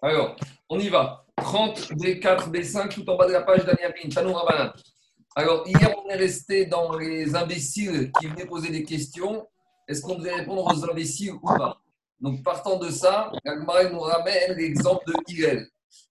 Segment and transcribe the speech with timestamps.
[0.00, 0.36] Alors,
[0.68, 1.24] on y va.
[1.36, 4.72] 30, B4, B5, tout en bas de la page d'Aniamin, Tanou Rabanan.
[5.34, 9.46] Alors, hier, on est resté dans les imbéciles qui venaient poser des questions.
[9.88, 11.80] Est-ce qu'on devait répondre aux imbéciles ou pas?
[12.20, 15.66] Donc, partant de ça, Agmara nous ramène l'exemple de Hillel.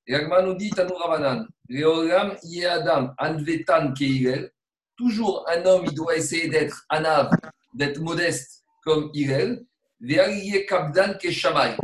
[0.05, 4.51] Et nous dit Tanou Rabanan, Leolam Yadam Anvetan Keirel.
[4.97, 7.29] Toujours un homme, il doit essayer d'être anav,
[7.73, 9.65] d'être modeste comme Hillel.
[10.67, 11.75] Kabdan Keshamay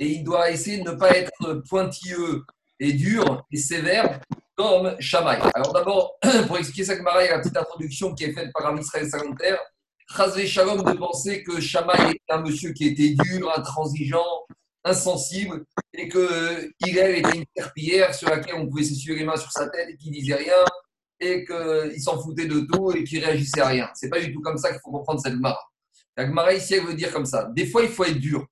[0.00, 2.42] et il doit essayer de ne pas être pointilleux
[2.80, 4.18] et dur et sévère
[4.56, 5.38] comme Shamaï.
[5.54, 8.66] Alors d'abord, pour expliquer ça, il y a la petite introduction qui est faite par
[8.66, 9.56] un Israël Salanter.
[10.16, 14.46] Chazvé Shalom de penser que Shamaï est un monsieur qui était dur, intransigeant,
[14.82, 19.52] insensible, et que Hillel était une serpillière sur laquelle on pouvait s'essuyer les mains sur
[19.52, 20.64] sa tête et qui disait rien,
[21.20, 23.90] et qu'il s'en foutait de tout et qu'il réagissait à rien.
[23.94, 25.60] C'est pas du tout comme ça qu'il faut comprendre cette Gemara.
[26.16, 27.48] La Gemara ici, elle veut dire comme ça.
[27.54, 28.46] Des fois, il faut être dur.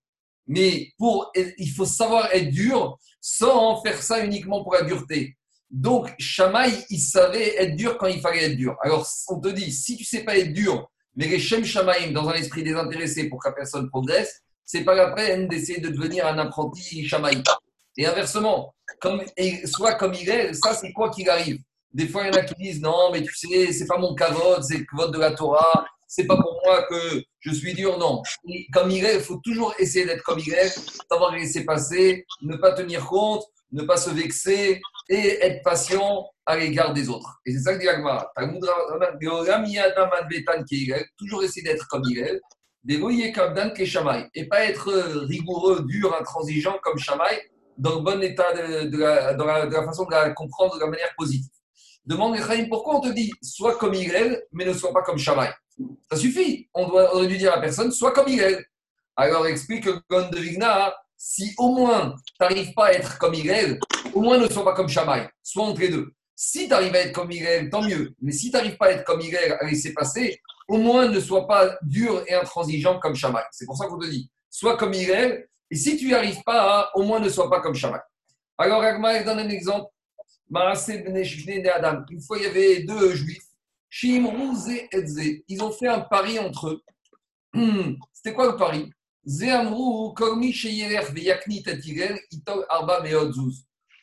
[0.48, 5.36] Mais pour, il faut savoir être dur sans faire ça uniquement pour la dureté.
[5.70, 8.74] Donc, Shamaï, il savait être dur quand il fallait être dur.
[8.82, 12.28] Alors, on te dit, si tu sais pas être dur, mais les Shem Shamaïm dans
[12.28, 16.26] un esprit désintéressé pour que la personne progresse, c'est pas la peine d'essayer de devenir
[16.26, 17.42] un apprenti Shamaï.
[17.98, 19.22] Et inversement, comme,
[19.64, 21.58] soit comme il est, ça c'est quoi qu'il arrive.
[21.92, 24.14] Des fois, il y en a qui disent non, mais tu sais, c'est pas mon
[24.14, 27.98] kavod, c'est le kavod de la Torah, c'est pas pour moi que je suis dur,
[27.98, 28.22] non.
[28.72, 30.68] comme il il faut toujours essayer d'être comme il est,
[31.10, 36.56] savoir laisser passer, ne pas tenir compte, ne pas se vexer et être patient à
[36.56, 37.40] l'égard des autres.
[37.44, 38.32] Et c'est ça que dit Agmara.
[41.18, 42.40] Toujours essayer d'être comme il est,
[44.34, 44.92] et pas être
[45.26, 47.38] rigoureux, dur, intransigeant comme Shamaï,
[47.76, 51.14] dans le bon état de, la, dans la, façon de la comprendre de la manière
[51.16, 51.50] positive.
[52.08, 55.52] Demande pourquoi on te dit sois comme est, mais ne sois pas comme Shamaï
[56.10, 56.68] ça suffit.
[56.74, 58.64] On, doit, aurait dû dire à la personne, soit comme il est.
[59.16, 63.34] Alors explique le Gon de Vigna, si au moins tu n'arrives pas à être comme
[63.34, 63.78] il est,
[64.14, 66.12] au moins ne sois pas comme Shamaï, soit entre les deux.
[66.36, 68.14] Si tu arrives à être comme il est, tant mieux.
[68.22, 71.08] Mais si tu n'arrives pas à être comme il est, à laisser passer, au moins
[71.08, 73.42] ne sois pas dur et intransigeant comme Shamaï.
[73.50, 76.42] C'est pour ça qu'on te dit, sois comme il est, et si tu n'y arrives
[76.44, 78.00] pas, au moins ne sois pas comme Shamaï.
[78.56, 79.86] Alors Agma donne un exemple.
[80.50, 83.48] Une fois, il y avait deux juifs
[83.90, 86.82] ils ont fait un pari entre eux.
[88.12, 88.90] C'était quoi le pari?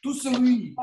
[0.02, 0.76] Tout celui,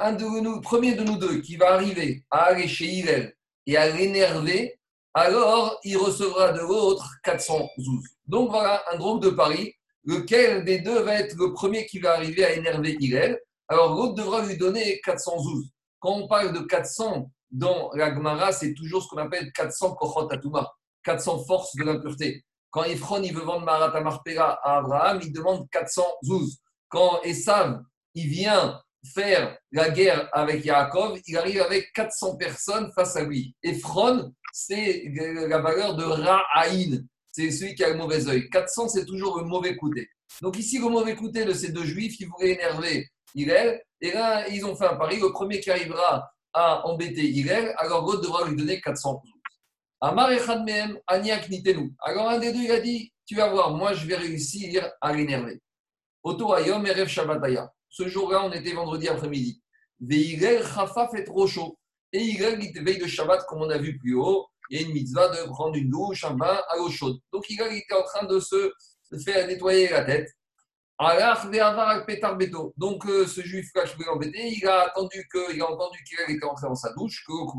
[0.00, 3.34] un de nous, premier de nous deux, qui va arriver à aller chez Hillel
[3.66, 4.78] et à l'énerver,
[5.14, 8.04] alors il recevra de l'autre 400 zouz.
[8.26, 9.72] Donc voilà un drôle de pari.
[10.04, 14.14] Lequel des deux va être le premier qui va arriver à énerver Hillel Alors l'autre
[14.14, 15.70] devra lui donner 400 zouz.
[15.98, 20.28] Quand on parle de 400 dans la Gemara, c'est toujours ce qu'on appelle 400 kochot
[20.30, 20.70] atuma,
[21.02, 22.44] 400 forces de l'impureté.
[22.70, 26.58] Quand Ephron il veut vendre Marat Marpera à Abraham, il demande 400 zouz.
[26.88, 27.80] Quand Esav
[28.14, 28.80] il vient
[29.14, 33.54] faire la guerre avec Yaakov, il arrive avec 400 personnes face à lui.
[33.62, 35.04] Ephron, c'est
[35.48, 38.48] la valeur de Ra'aïn, c'est celui qui a le mauvais œil.
[38.48, 40.08] 400, c'est toujours le mauvais côté.
[40.40, 44.48] Donc ici, le mauvais côté de ces deux juifs qui voulaient énerver Hillel, et là,
[44.48, 45.20] ils ont fait un pari.
[45.20, 49.22] Le premier qui arrivera à embêter Hillel, alors l'autre devra lui donner 400
[50.00, 51.94] Amar Nitenu.
[52.00, 55.12] Alors un des deux, il a dit Tu vas voir, moi je vais réussir à
[55.12, 55.60] l'énerver.
[56.22, 57.70] Oto Ayom Erev Shabbataya.
[57.88, 59.62] Ce jour-là, on était vendredi après-midi.
[60.10, 60.58] Et
[61.28, 61.78] Rocho.
[62.12, 64.46] Et Hillel, il veille de Shabbat, comme on a vu plus haut.
[64.70, 67.18] Il y a une mitzvah de prendre une douche, un bain à l'eau chaude.
[67.32, 68.72] Donc Hillel était en train de se
[69.24, 70.28] faire nettoyer la tête.
[70.98, 76.46] Donc, euh, ce juif-là, je voulais il a, attendu que, il a entendu qu'il était
[76.46, 77.52] entré dans sa douche, que l'eau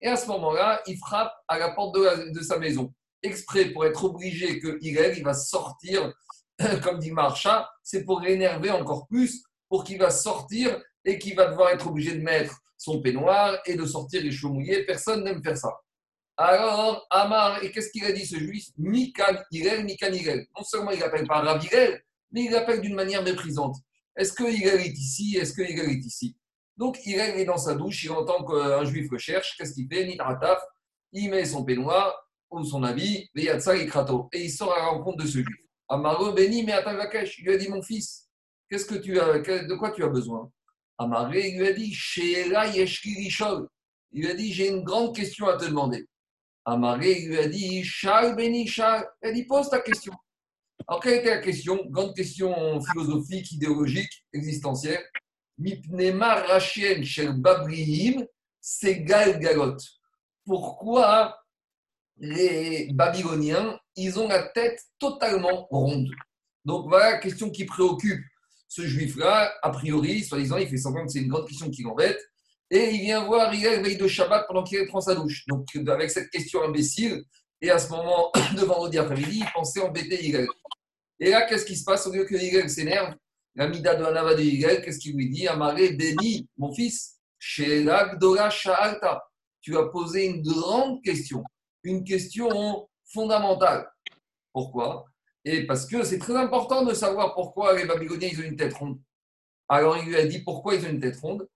[0.00, 4.04] et à ce moment-là, il frappe à la porte de, sa maison, exprès pour être
[4.04, 6.12] obligé que il va sortir,
[6.82, 11.46] comme dit Marcha, c'est pour l'énerver encore plus, pour qu'il va sortir et qu'il va
[11.46, 14.84] devoir être obligé de mettre son peignoir et de sortir les cheveux mouillés.
[14.84, 15.72] Personne n'aime faire ça.
[16.36, 18.66] Alors, Amar, et qu'est-ce qu'il a dit ce juif?
[18.76, 20.46] Mikan Irel, Mikan Irel.
[20.56, 21.60] Non seulement il n'appelle pas Rav
[22.32, 23.76] mais il l'appelle d'une manière méprisante.
[24.16, 25.36] Est-ce que est ici?
[25.36, 26.36] Est-ce que est ici?
[26.76, 29.56] Donc, il est dans sa douche, il entend qu'un juif le cherche.
[29.56, 30.06] Qu'est-ce qu'il fait?
[30.06, 30.62] Nitrataf,
[31.12, 32.14] il met son peignoir
[32.50, 35.56] ou son habit, et il sort à la rencontre de ce juif.
[35.88, 38.28] Amaro béni, mais il lui a dit Mon fils,
[38.68, 40.50] qu'est-ce que tu as, de quoi tu as besoin?
[40.98, 43.68] Amaré, il lui a dit Sheela Yeshkirishol.
[44.12, 46.06] Il lui a dit J'ai une grande question à te demander.
[46.64, 49.08] Amaré, il lui a dit Shal béni, Shal.
[49.22, 50.12] Il a dit Pose ta question.
[50.88, 55.04] Alors, quelle était la question Grande question philosophique, idéologique, existentielle.
[55.58, 58.24] Mipnema Rachien Shel Babrihim,
[58.58, 59.76] c'est Galgalot.
[60.46, 61.38] Pourquoi
[62.16, 66.08] les Babyloniens, ils ont la tête totalement ronde?
[66.64, 68.24] Donc voilà la question qui préoccupe
[68.66, 72.18] ce juif-là, a priori, soi-disant, il fait semblant que c'est une grande question qui l'embête.
[72.70, 75.44] Et il vient voir Hillel veille de Shabbat pendant qu'il prend sa douche.
[75.48, 77.24] Donc, avec cette question imbécile,
[77.60, 80.46] et à ce moment de vendredi après-midi, il pensait embêter Hillel.
[81.20, 83.14] Et là, qu'est-ce qui se passe Au lieu que Hillel s'énerve,
[83.54, 85.48] la mida de Hanava de Hillel, qu'est-ce qu'il lui dit?
[85.48, 89.24] Amaré, béni, mon fils, chez l'Agdora Sha'alta.
[89.60, 91.42] Tu as posé une grande question,
[91.82, 93.88] une question fondamentale.
[94.52, 95.06] Pourquoi?
[95.44, 98.74] Et parce que c'est très important de savoir pourquoi les Babyloniens ils ont une tête
[98.74, 99.00] ronde.
[99.68, 101.48] Alors il lui a dit pourquoi ils ont une tête ronde.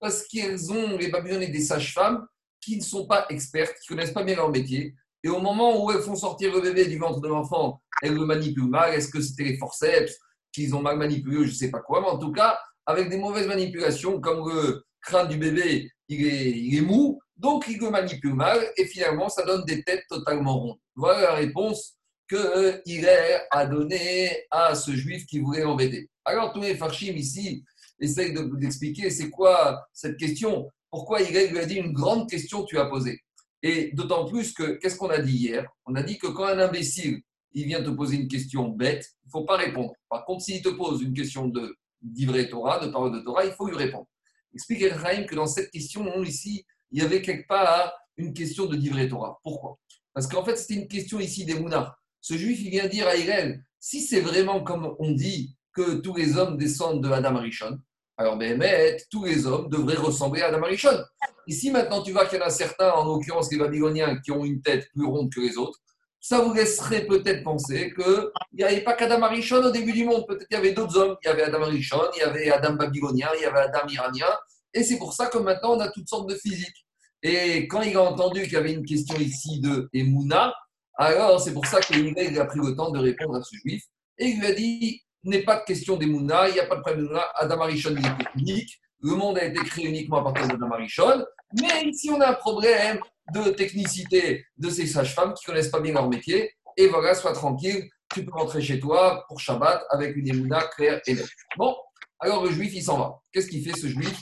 [0.00, 2.26] Parce qu'ils ont, les Babyloniens, des sages-femmes
[2.60, 4.94] qui ne sont pas expertes, qui ne connaissent pas bien leur métier.
[5.22, 8.24] Et au moment où elles font sortir le bébé du ventre de l'enfant, elles le
[8.24, 8.94] manipulent mal.
[8.94, 10.16] Est-ce que c'était les forceps
[10.52, 12.00] qu'ils ont mal manipulé, je ne sais pas quoi.
[12.00, 16.80] Mais en tout cas, avec des mauvaises manipulations, comme le crâne du bébé, il est,
[16.80, 18.58] mou, donc il le manipule mal.
[18.76, 20.78] Et finalement, ça donne des têtes totalement rondes.
[20.96, 21.96] Voilà la réponse
[22.28, 23.08] qu'il
[23.50, 26.08] a donnée à ce juif qui voulait l'embêter.
[26.24, 27.64] Alors, tous les farchim ici
[28.00, 30.68] essayent d'expliquer c'est quoi cette question.
[30.90, 33.20] Pourquoi il lui a dit une grande question que tu as posée
[33.62, 35.68] Et d'autant plus que, qu'est-ce qu'on a dit hier?
[35.86, 37.20] On a dit que quand un imbécile,
[37.52, 39.92] il vient te poser une question bête, il ne faut pas répondre.
[40.08, 43.52] Par contre, s'il te pose une question de d'ivret Torah, de parole de Torah, il
[43.52, 44.06] faut lui répondre.
[44.54, 48.76] Explique Ephraim que dans cette question, ici, il y avait quelque part une question de
[48.76, 49.38] d'ivret Torah.
[49.42, 49.78] Pourquoi?
[50.14, 51.96] Parce qu'en fait, c'était une question ici des Mounars.
[52.20, 56.16] Ce juif, il vient dire à Irène, si c'est vraiment comme on dit que tous
[56.16, 57.78] les hommes descendent de Adam Arishon,
[58.20, 61.02] alors Béhémet, tous les hommes devraient ressembler à Adam Arishon.
[61.46, 64.44] Ici, maintenant, tu vois qu'il y en a certains, en l'occurrence les Babyloniens, qui ont
[64.44, 65.78] une tête plus ronde que les autres,
[66.20, 70.26] ça vous laisserait peut-être penser qu'il n'y avait pas qu'Adam Arishon au début du monde.
[70.28, 71.16] Peut-être qu'il y avait d'autres hommes.
[71.24, 74.28] Il y avait Adam Arishon, il y avait Adam Babylonien, il y avait Adam Iranien.
[74.74, 76.86] Et c'est pour ça que maintenant, on a toutes sortes de physiques.
[77.22, 80.52] Et quand il a entendu qu'il y avait une question ici de Emouna,
[80.96, 83.82] alors c'est pour ça qu'il a pris le temps de répondre à ce juif.
[84.18, 86.80] Et il lui a dit n'est pas de question d'Emouna, il n'y a pas de
[86.80, 87.24] problème d'Emouna.
[87.34, 88.80] Adam Arishon est unique.
[89.02, 91.24] Le monde a été créé uniquement à partir d'Adam Arishon.
[91.60, 93.00] Mais ici, on a un problème
[93.34, 96.54] de technicité de ces sages-femmes qui ne connaissent pas bien leur métier.
[96.76, 101.00] Et voilà, sois tranquille, tu peux rentrer chez toi pour Shabbat avec une émouna claire
[101.06, 101.28] et nette.
[101.56, 101.74] Bon,
[102.18, 103.20] alors le juif, il s'en va.
[103.32, 104.20] Qu'est-ce qu'il fait ce juif?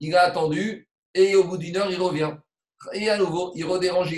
[0.00, 2.32] Il a attendu et au bout d'une heure, il revient.
[2.92, 4.14] Et à nouveau, il redérange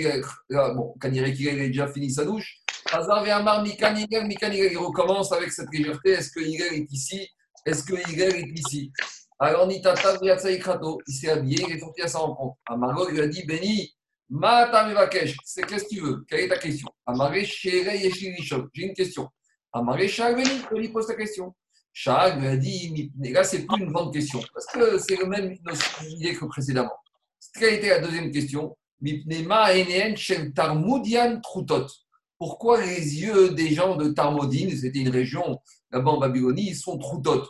[0.49, 2.58] Bon, Kanirek, il a déjà fini sa douche.
[2.91, 6.11] Hazar Amar, il recommence avec cette légèreté.
[6.11, 7.27] Est-ce que Higel est ici?
[7.65, 8.91] Est-ce que Higel est ici?
[9.39, 12.57] Alors, Nitata il s'est habillé, il est sorti à sa rencontre.
[12.65, 13.95] Amargo lui a dit Béni,
[14.29, 16.25] Matamevakesh, c'est qu'est-ce que tu veux?
[16.27, 16.89] Quelle est ta question?
[17.05, 19.29] Amaré Shere j'ai une question.
[19.71, 21.55] Amaré Shag Béni, il lui pose ta question.
[21.93, 25.55] Shag lui a dit Là, c'est plus une grande question, parce que c'est le même
[26.07, 26.97] idée que précédemment.
[27.57, 28.75] Quelle était la deuxième question?
[29.01, 31.87] Mipnema Eneen Shem Tarmudian Trutot.
[32.39, 35.59] Pourquoi les yeux des gens de Tarmodine, c'était une région
[35.91, 37.43] là-bas en Babylonie, ils sont Trutot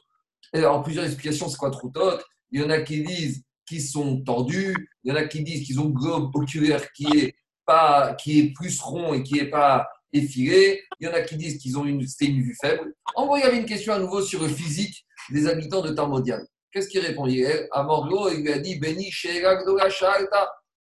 [0.54, 2.18] alors, plusieurs explications, c'est quoi Troutot
[2.52, 5.66] Il y en a qui disent qu'ils sont tendus, il y en a qui disent
[5.66, 9.88] qu'ils ont globe oculaire qui est, pas, qui est plus rond et qui n'est pas
[10.12, 12.96] effilé, il y en a qui disent qu'ils ont une, une vue faible.
[13.16, 15.92] En gros, il y avait une question à nouveau sur le physique des habitants de
[15.92, 16.40] Tarmodian.
[16.72, 19.12] Qu'est-ce qu'il répondait À Morlo, il lui a dit Beni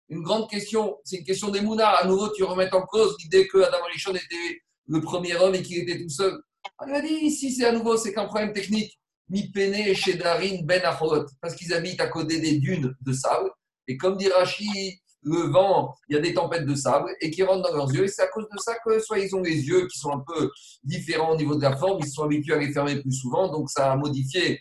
[0.08, 1.88] Une grande question, c'est une question des Mouna.
[1.88, 5.62] À nouveau, tu remets en cause l'idée que Adam Arishon était le premier homme et
[5.62, 6.38] qu'il était tout seul.
[6.84, 8.98] Il lui a dit ici, c'est à nouveau, c'est qu'un problème technique
[9.30, 9.50] mi
[9.94, 10.82] chez Darin Ben
[11.40, 13.50] parce qu'ils habitent à côté des dunes de sable.
[13.88, 17.42] Et comme dit Rashi, le vent, il y a des tempêtes de sable et qui
[17.42, 18.04] rentrent dans leurs yeux.
[18.04, 20.22] Et c'est à cause de ça que soit ils ont les yeux qui sont un
[20.26, 20.50] peu
[20.82, 23.70] différents au niveau de la forme, ils sont habitués à les fermer plus souvent, donc
[23.70, 24.60] ça a modifié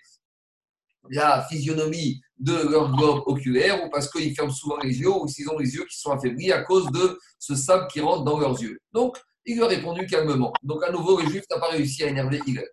[1.09, 5.49] la physionomie de leur globe oculaire, ou parce qu'ils ferment souvent les yeux, ou s'ils
[5.49, 8.61] ont les yeux qui sont affaiblis à cause de ce sable qui rentre dans leurs
[8.61, 8.79] yeux.
[8.91, 10.53] Donc, il lui a répondu calmement.
[10.63, 12.67] Donc, à nouveau, le juif n'a pas réussi à énerver Hillel.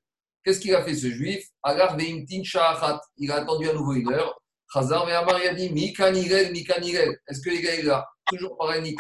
[0.45, 1.45] Qu'est-ce qu'il a fait ce juif?
[3.19, 4.41] Il a attendu à nouveau une heure.
[4.73, 7.19] Chazar il a dit Mikanirel, Mikanirel.
[7.29, 8.97] Est-ce que les gars, il a toujours pareil,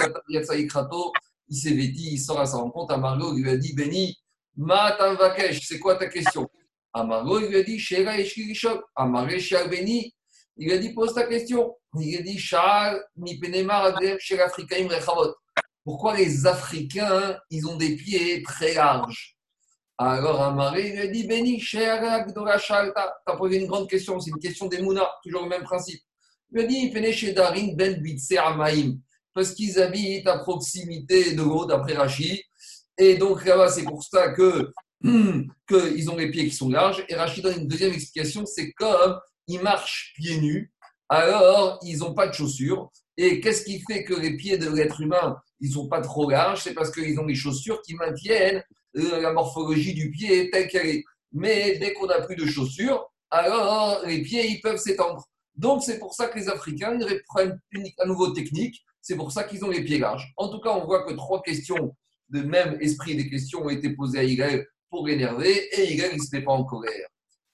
[0.67, 1.13] Krato,
[1.49, 2.93] il s'est vêti, il sort à sa rencontre.
[2.93, 4.19] Amargo il lui a dit Béni,
[4.57, 6.49] Matan Vakesh, c'est quoi ta question?
[6.93, 8.83] Amargo il lui a dit Shera Eshkirishok.
[8.97, 9.39] Amaré
[9.71, 10.15] Béni,
[10.57, 11.77] il lui a dit Pose ta question.
[11.99, 15.35] Il lui a dit Sha'al, Mipenemar, Shera Afrikaim Rechavot.
[15.85, 19.37] Pourquoi les Africains, ils ont des pieds très larges?
[20.03, 24.39] Alors Amaré lui a dit Béni, Shalta, tu as posé une grande question, c'est une
[24.39, 26.01] question des Mouna, toujours le même principe.
[26.51, 28.99] Il lui a dit Pene chez Darin Ben Bitse Amaim,
[29.35, 32.41] parce qu'ils habitent à proximité de l'eau, d'après Rachid.
[32.99, 37.05] Et donc là-bas, c'est pour ça que qu'ils ont les pieds qui sont larges.
[37.09, 40.73] Et Rachid donne une deuxième explication c'est comme ils marchent pieds nus,
[41.09, 42.91] alors ils n'ont pas de chaussures.
[43.17, 46.63] Et qu'est-ce qui fait que les pieds de l'être humain, ils sont pas trop larges,
[46.63, 48.63] c'est parce qu'ils ont des chaussures qui maintiennent
[48.97, 51.05] euh, la morphologie du pied telle qu'elle est.
[51.33, 55.27] Mais dès qu'on n'a plus de chaussures, alors les pieds, ils peuvent s'étendre.
[55.55, 57.61] Donc, c'est pour ça que les Africains ils reprennent
[57.99, 58.83] à nouveau technique.
[59.03, 60.33] C'est pour ça qu'ils ont les pieds larges.
[60.37, 61.95] En tout cas, on voit que trois questions
[62.31, 66.19] de même esprit des questions ont été posées à Israël pour l'énerver et Israël, il
[66.19, 67.09] ne se met pas en colère.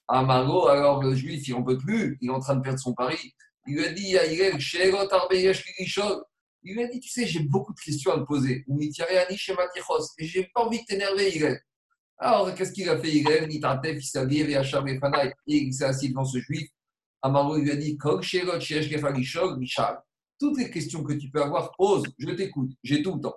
[0.08, 2.94] Amaro, alors le juif, il n'en peut plus, il est en train de perdre son
[2.94, 3.34] pari.
[3.66, 4.56] Il lui a dit à Israël,
[6.68, 8.64] il lui a dit, tu sais, j'ai beaucoup de questions à te poser.
[10.18, 11.60] Et j'ai pas envie de t'énerver, Israël.
[12.18, 13.48] Alors, qu'est-ce qu'il a fait, Israël
[15.46, 16.68] Il s'est assis devant ce juif.
[17.22, 17.98] Amaro lui a dit,
[20.38, 23.36] toutes les questions que tu peux avoir, pose, je t'écoute, j'ai tout le temps.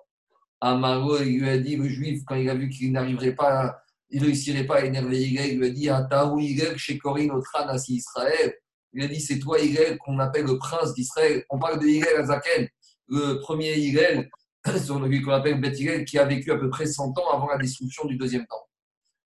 [0.62, 4.28] Amaro lui a dit, le juif, quand il a vu qu'il n'arriverait pas, il ne
[4.28, 8.56] réussirait pas à énerver Yigel, il lui a dit, Ataou Yigel, chez Corinne, Otran, Israël?
[8.94, 11.44] Il a dit, c'est toi, Yigel, qu'on appelle le prince d'Israël.
[11.50, 12.68] On parle de Yigel Azaken,
[13.08, 17.32] le premier celui qu'on appelle Bet Yigel, qui a vécu à peu près 100 ans
[17.32, 18.66] avant la destruction du deuxième temps.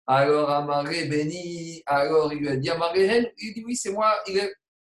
[0.08, 4.52] Alors Amaré béni, alors il lui a dit Amaré, il dit oui, c'est moi, Yigel.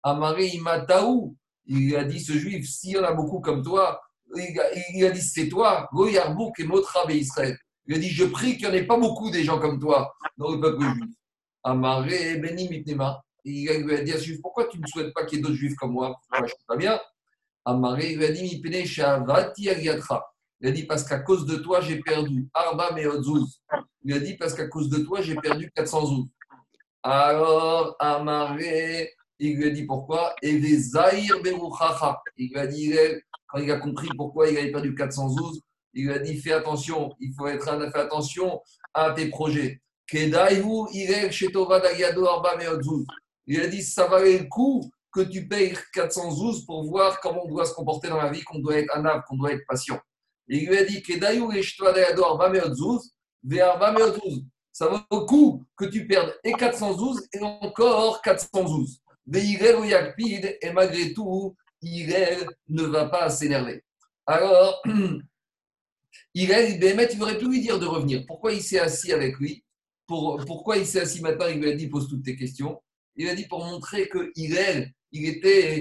[0.05, 1.37] Amaré Imataou,
[1.67, 4.01] il a dit ce juif, s'il y en a beaucoup comme toi,
[4.35, 7.57] il a dit c'est toi, Goyarbouk et Motra Israël.
[7.87, 10.15] Il a dit je prie qu'il n'y en ait pas beaucoup des gens comme toi
[10.37, 11.05] dans le peuple juif.
[11.65, 13.23] Amaré béni mitnema.
[13.45, 15.93] Il lui a dit pourquoi tu ne souhaites pas qu'il y ait d'autres juifs comme
[15.93, 16.17] moi?
[16.33, 17.01] Je ne pas bien?
[17.65, 18.63] Amaré lui a dit mi
[20.61, 23.61] Il a dit parce qu'à cause de toi j'ai perdu Arba Meodzuz.
[24.05, 26.27] Il a dit parce qu'à cause de toi j'ai perdu 400 zouz.
[27.03, 29.13] Alors Amaré
[29.45, 30.37] il lui a dit pourquoi?
[30.41, 31.37] Et les Zahir
[32.37, 32.95] Il lui a dit,
[33.49, 35.61] quand il a compris pourquoi il avait perdu 412,
[35.95, 38.61] il lui a dit fais attention, il faut être fait attention
[38.95, 39.81] à tes projets.
[40.13, 40.51] Il a
[43.67, 47.75] dit ça valait le coup que tu payes 412 pour voir comment on doit se
[47.75, 50.01] comporter dans la vie, qu'on doit être anav, qu'on doit être patient.
[50.49, 51.03] il lui a dit
[54.73, 59.03] ça vaut le coup que tu perdes et 412 et encore 412
[59.35, 63.85] et malgré tout, Irel ne va pas s'énerver.
[64.27, 64.83] Alors,
[66.35, 68.25] Irel, il aurait pu lui dire de revenir.
[68.27, 69.65] Pourquoi il s'est assis avec lui
[70.07, 72.81] pour, Pourquoi il s'est assis maintenant Il lui a dit pose toutes tes questions.
[73.17, 75.79] Il a dit pour montrer que Irel, il était,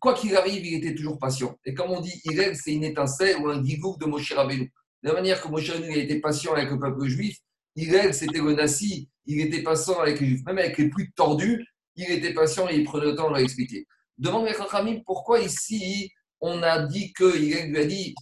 [0.00, 1.56] quoi qu'il arrive, il était toujours patient.
[1.64, 4.72] Et comme on dit, Irel, c'est une étincelle ou un gigouk de Moshe Rabbeinu.
[5.02, 7.38] De la manière que Moshe Rabbeinu a été patient avec le peuple juif,
[7.76, 11.64] Irel, c'était le Nassi, il était patient avec les juifs, même avec les plus tordus,
[11.96, 13.86] il était patient et il prenait le temps de l'expliquer.
[14.18, 16.10] Devant les Chachamim, pourquoi ici
[16.40, 18.14] on a dit que Hillel lui a dit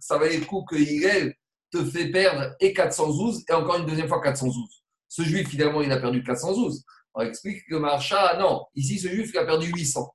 [0.00, 1.34] ça valait le coup que Hillel
[1.74, 4.68] te fait perdre et 412 et encore une deuxième fois 412
[5.08, 6.84] Ce juif, finalement, il a perdu 412.
[7.14, 10.14] On explique que Marcha, non, ici ce juif, a perdu 800.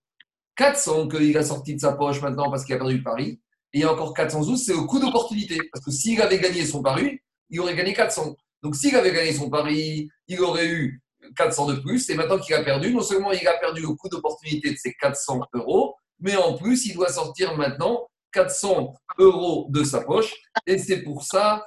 [0.56, 3.42] 400 qu'il a sorti de sa poche maintenant parce qu'il a perdu le pari.
[3.72, 5.58] Et encore 412, c'est au coup d'opportunité.
[5.72, 7.20] Parce que s'il avait gagné son pari,
[7.50, 8.36] il aurait gagné 400.
[8.64, 11.02] Donc s'il avait gagné son pari, il aurait eu
[11.38, 12.10] 400 de plus.
[12.10, 14.94] Et maintenant qu'il a perdu, non seulement il a perdu le coût d'opportunité de ses
[14.94, 20.34] 400 euros, mais en plus, il doit sortir maintenant 400 euros de sa poche.
[20.66, 21.66] Et c'est pour ça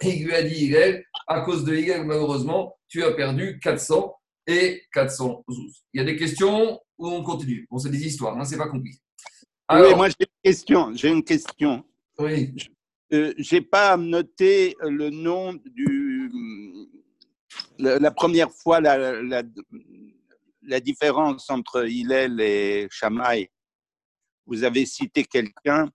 [0.00, 4.14] qu'il lui a dit, Higel, à cause de Higel, malheureusement, tu as perdu 400
[4.46, 5.84] et 412.
[5.92, 7.66] Il y a des questions ou on continue?
[7.70, 8.98] Bon, c'est des histoires, hein, c'est pas compliqué.
[9.70, 10.94] oui, moi j'ai une question.
[10.94, 11.84] J'ai une question.
[12.18, 12.54] Oui.
[13.12, 16.30] Euh, j'ai pas noté le nom du
[17.78, 23.50] la, première fois, la, la, différence entre Hillel et Shammai,
[24.46, 25.88] vous avez cité quelqu'un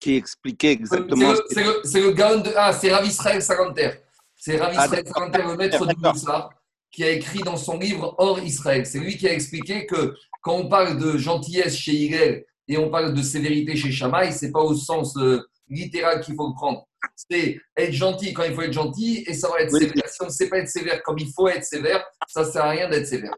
[0.00, 1.34] qui expliquait exactement.
[1.50, 2.52] C'est le, c'est le, de.
[2.56, 3.90] Ah, c'est Rav Israël Saganter.
[4.36, 6.50] C'est Rav ah, Israël Saganter, le maître du Moussa,
[6.90, 8.86] qui a écrit dans son livre Hors Israël.
[8.86, 12.90] C'est lui qui a expliqué que quand on parle de gentillesse chez Hillel et on
[12.90, 16.88] parle de sévérité chez Shammai, c'est pas au sens euh, littéral qu'il faut le prendre
[17.16, 20.08] c'est être gentil quand il faut être gentil et ça va être sévère.
[20.08, 22.64] Si on ne sait pas être sévère comme il faut être sévère, ça ne sert
[22.64, 23.34] à rien d'être sévère.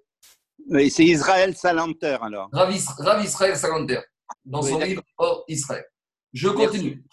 [0.69, 2.49] Oui, c'est Israël Salanter alors.
[2.53, 4.01] Rav, Israël Salanter,
[4.45, 5.85] dans son livre Or Israël.
[6.33, 7.05] Je continue.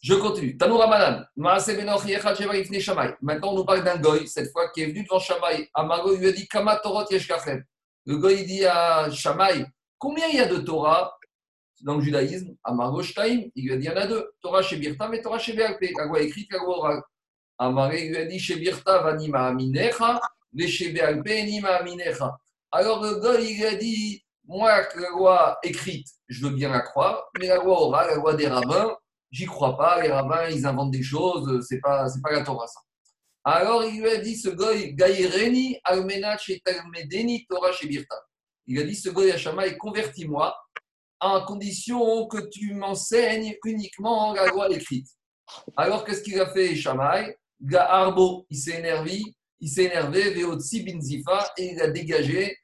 [0.00, 0.56] Je continue.
[0.56, 1.24] Tanoura Manan.
[1.36, 5.68] Maintenant, on nous parle d'un goy, cette fois, qui est venu devant Shamaï.
[5.74, 9.66] Amago lui a dit Kama Torot Le goy dit à Shamaï
[9.98, 11.18] Combien il y a de Torah
[11.82, 12.72] dans le judaïsme, à
[13.02, 15.38] Shtaim, il lui a dit il y en a deux, Torah chez Birta, mais Torah
[15.38, 15.92] chez Béalpé.
[15.96, 17.02] La loi écrite, la loi orale.
[17.58, 20.20] Amaré lui a dit chez Birta, Vanima Aminecha,
[20.52, 22.36] mais chez Béalpé, Nima Aminecha.
[22.70, 26.80] Alors le gars, il lui a dit moi, la loi écrite, je veux bien la
[26.80, 28.96] croire, mais la loi orale, la loi des rabbins,
[29.30, 30.02] j'y crois pas.
[30.02, 32.80] Les rabbins, ils inventent des choses, c'est pas, c'est pas la Torah ça.
[33.44, 35.78] Alors il lui a dit ce gars, Gaïreni,
[37.48, 37.70] Torah.
[38.66, 40.56] Il a dit ce gars, Yachama, convertis-moi
[41.20, 45.08] à condition que tu m'enseignes uniquement la loi écrite.
[45.76, 47.34] Alors, qu'est-ce qu'il a fait, Shamaï
[47.74, 49.22] Arbo, il s'est énervé,
[49.60, 52.56] il s'est énervé, Veotsi Binzifa, et il a dégagé,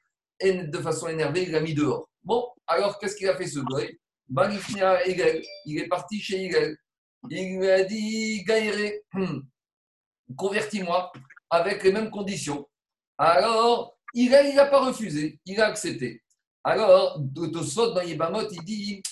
[0.43, 2.09] de façon énervée, il l'a mis dehors.
[2.23, 3.99] Bon, alors, qu'est-ce qu'il a fait ce goy
[5.67, 6.77] Il est parti chez Igel.
[7.31, 9.03] Il lui a dit Gaïré,
[10.37, 11.13] convertis-moi
[11.51, 12.69] avec les mêmes conditions.
[13.17, 16.23] Alors, il n'a pas refusé, il a accepté.
[16.63, 17.21] Alors,
[17.53, 19.03] Tosfot dans Yébamot, il dit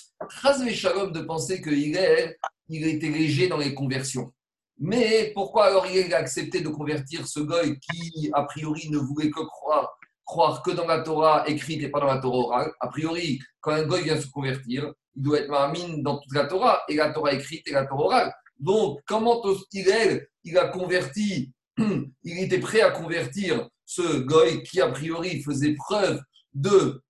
[0.73, 2.38] Shalom de penser qu'il est,
[2.69, 4.33] il était léger dans les conversions.
[4.79, 9.31] Mais pourquoi alors il a accepté de convertir ce goy qui, a priori, ne voulait
[9.31, 9.97] que croire,
[10.33, 13.73] croire que dans la Torah écrite et pas dans la Torah orale A priori, quand
[13.73, 17.12] un goy vient se convertir, il doit être mine dans toute la Torah, et la
[17.12, 18.33] Torah écrite et la Torah orale.
[18.59, 24.89] Donc, comment il, il a converti, il était prêt à convertir ce goy qui, a
[24.89, 26.23] priori, faisait preuve
[26.55, 27.03] de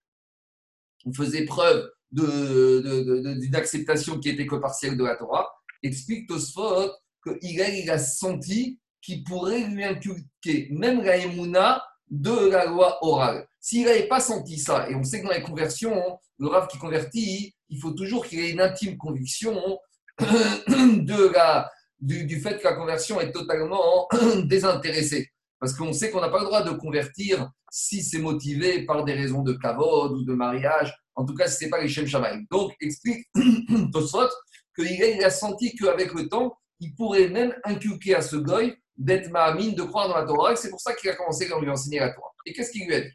[1.15, 5.49] faisait preuve d'une acceptation qui était que partielle de la Torah,
[5.83, 6.91] explique Tosfot
[7.25, 11.19] qu'il a, il a senti qu'il pourrait lui inculquer même la
[12.13, 13.47] de la loi orale.
[13.59, 16.79] S'il n'avait pas senti ça, et on sait que dans les conversions, le rave qui
[16.79, 19.59] convertit, il faut toujours qu'il ait une intime conviction
[20.21, 24.09] de la, du, fait que la conversion est totalement
[24.45, 25.31] désintéressée.
[25.59, 29.15] Parce qu'on sait qu'on n'a pas le droit de convertir si c'est motivé par des
[29.15, 30.95] raisons de kavod ou de mariage.
[31.15, 32.07] En tout cas, ce n'est pas les Shem.
[32.51, 33.27] Donc, explique
[33.93, 34.29] Tosfot
[34.77, 39.75] qu'il a senti qu'avec le temps, il pourrait même inculquer à ce goy d'être ma'amine,
[39.75, 40.57] de croire dans la Torah.
[40.57, 42.31] C'est pour ça qu'il a commencé à lui enseigner la Torah.
[42.47, 43.11] Et qu'est-ce qu'il lui a dit?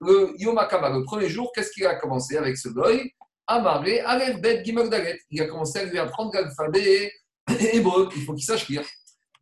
[0.00, 3.12] Le Yom le premier jour, qu'est-ce qu'il a commencé avec ce goy
[3.46, 5.18] Amaré, Aleph, Bet, Gimel.
[5.30, 7.12] Il a commencé à lui apprendre l'alphabet
[7.72, 8.08] hébreu.
[8.16, 8.84] Il faut qu'il sache lire.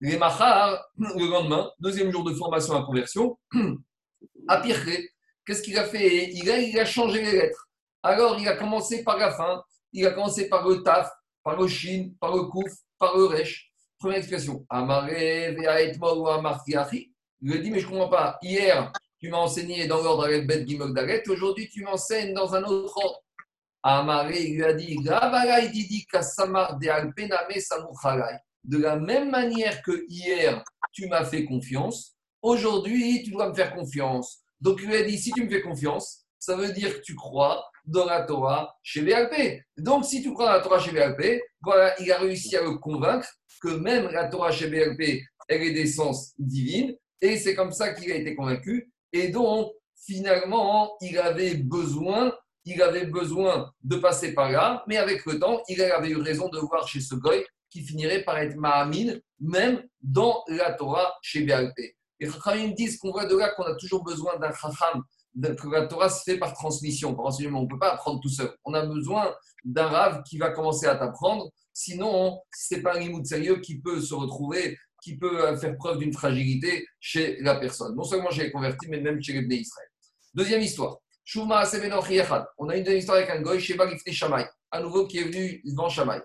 [0.01, 3.39] Les Mahar, le lendemain, deuxième jour de formation à conversion,
[4.49, 5.11] à Pirché,
[5.47, 6.31] qu'est-ce qu'il a fait?
[6.33, 7.69] Il a, il a changé les lettres.
[8.03, 9.63] Alors, il a commencé par la fin,
[9.93, 11.11] il a commencé par le Taf,
[11.43, 11.67] par le
[12.21, 13.29] par le Kouf, par le.
[14.05, 14.67] Première explication.
[14.69, 17.11] Amaré, ou Amartiachi.
[17.41, 18.39] Il lui dit, mais je comprends pas.
[18.43, 21.23] Hier, tu m'as enseigné dans l'ordre avec Bet Gimok Dalet.
[21.27, 23.23] Aujourd'hui, tu m'enseignes dans un autre ordre.
[23.83, 24.99] Amaré, il lui a dit.
[28.63, 33.75] De la même manière que hier, tu m'as fait confiance, aujourd'hui, tu dois me faire
[33.75, 34.43] confiance.
[34.61, 37.15] Donc, il lui a dit, si tu me fais confiance, ça veut dire que tu
[37.15, 39.63] crois dans la Torah chez VLP.
[39.79, 42.77] Donc, si tu crois dans la Torah chez VLP, voilà, il a réussi à le
[42.77, 43.29] convaincre
[43.61, 46.95] que même la Torah chez VLP, elle est d'essence divine.
[47.21, 48.93] Et c'est comme ça qu'il a été convaincu.
[49.13, 49.73] Et donc,
[50.07, 55.63] finalement, il avait besoin, il avait besoin de passer par là, mais avec le temps,
[55.69, 59.83] il avait eu raison de voir chez ce goy qui finirait par être Mahamine, même
[60.01, 61.97] dans la Torah chez BLP.
[62.21, 65.03] Et Chachamim disent qu'on voit de là qu'on a toujours besoin d'un Chacham,
[65.37, 67.61] la Torah se fait par transmission, par enseignement.
[67.61, 68.53] On ne peut pas apprendre tout seul.
[68.65, 71.51] On a besoin d'un Rav qui va commencer à t'apprendre.
[71.73, 75.99] Sinon, ce n'est pas un limoud sérieux qui peut se retrouver, qui peut faire preuve
[75.99, 77.97] d'une fragilité chez la personne.
[77.97, 79.89] Non seulement chez les convertis, mais même chez les Bnei Israël.
[80.35, 80.99] Deuxième histoire.
[81.37, 85.25] On a une deuxième histoire avec un goy, Sheba Gifne Shamay, à nouveau qui est
[85.25, 86.21] venu devant Shamay.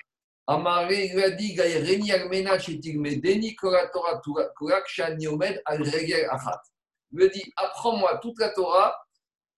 [0.46, 4.22] Amaré lui a dit Gaïreni Armena Chetigmedeni Koratora
[4.58, 6.60] Kurak Shaniomed Al Regel Achat.
[7.12, 8.96] Il a dit Apprends-moi toute la Torah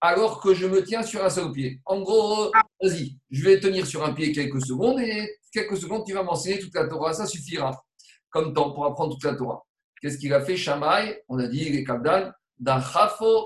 [0.00, 1.80] alors que je me tiens sur un seul pied.
[1.86, 2.50] En gros,
[2.82, 6.58] vas-y, je vais tenir sur un pied quelques secondes et quelques secondes, tu vas m'enseigner
[6.58, 7.12] toute la Torah.
[7.14, 7.84] Ça suffira
[8.30, 9.62] comme temps pour apprendre toute la Torah.
[10.00, 12.82] Qu'est-ce qu'il a fait Shamaï On a dit les Kabdan, d'un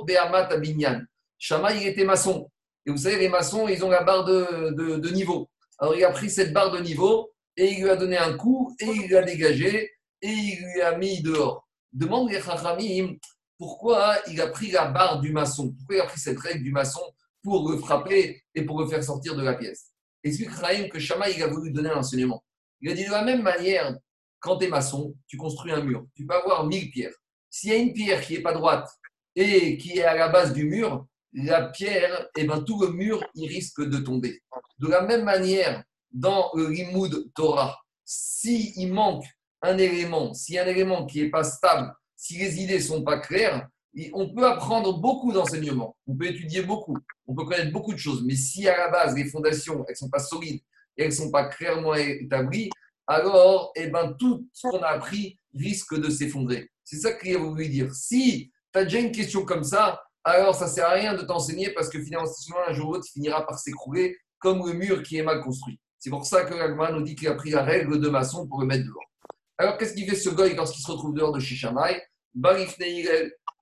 [0.07, 1.03] Be'amat Abinyan.
[1.39, 2.51] Shamaï, il était maçon.
[2.87, 5.51] Et vous savez, les maçons, ils ont la barre de, de, de niveau.
[5.79, 8.75] Alors, il a pris cette barre de niveau et il lui a donné un coup,
[8.81, 9.91] et il l'a dégagé,
[10.23, 11.67] et il lui a mis dehors.
[11.93, 13.17] Demande les Chachamim
[13.59, 16.73] pourquoi il a pris la barre du maçon, pourquoi il a pris cette règle du
[16.73, 17.03] maçon
[17.43, 19.93] pour le frapper et pour le faire sortir de la pièce?
[20.23, 22.45] Explique Chachamim que Shama, il a voulu donner un enseignement.
[22.81, 23.97] Il a dit de la même manière,
[24.41, 26.07] quand tu es maçon, tu construis un mur.
[26.15, 27.15] Tu peux avoir mille pierres.
[27.49, 28.89] S'il y a une pierre qui n'est pas droite
[29.35, 33.23] et qui est à la base du mur, la pierre, eh ben, tout le mur,
[33.35, 34.41] il risque de tomber.
[34.79, 39.25] De la même manière, dans le Limoud Torah, s'il manque
[39.63, 43.19] un élément, si un élément qui n'est pas stable, si les idées ne sont pas
[43.19, 43.69] claires,
[44.13, 48.23] on peut apprendre beaucoup d'enseignements, on peut étudier beaucoup, on peut connaître beaucoup de choses,
[48.25, 50.61] mais si à la base les fondations elles sont pas solides
[50.97, 52.71] et elles sont pas clairement établies,
[53.07, 56.71] alors eh ben, tout ce qu'on a appris risque de s'effondrer.
[56.85, 57.95] C'est ça qu'il a voulu dire.
[57.95, 61.71] Si tu as déjà une question comme ça, alors ça sert à rien de t'enseigner
[61.71, 62.29] parce que finalement,
[62.69, 65.81] un jour ou l'autre, finira par s'écrouler comme le mur qui est mal construit.
[65.99, 68.61] C'est pour ça que l'Agma nous dit qu'il a pris la règle de maçon pour
[68.61, 69.11] le mettre dehors.
[69.59, 72.01] Alors, qu'est-ce qu'il fait ce goy lorsqu'il se retrouve dehors de chez Shamaï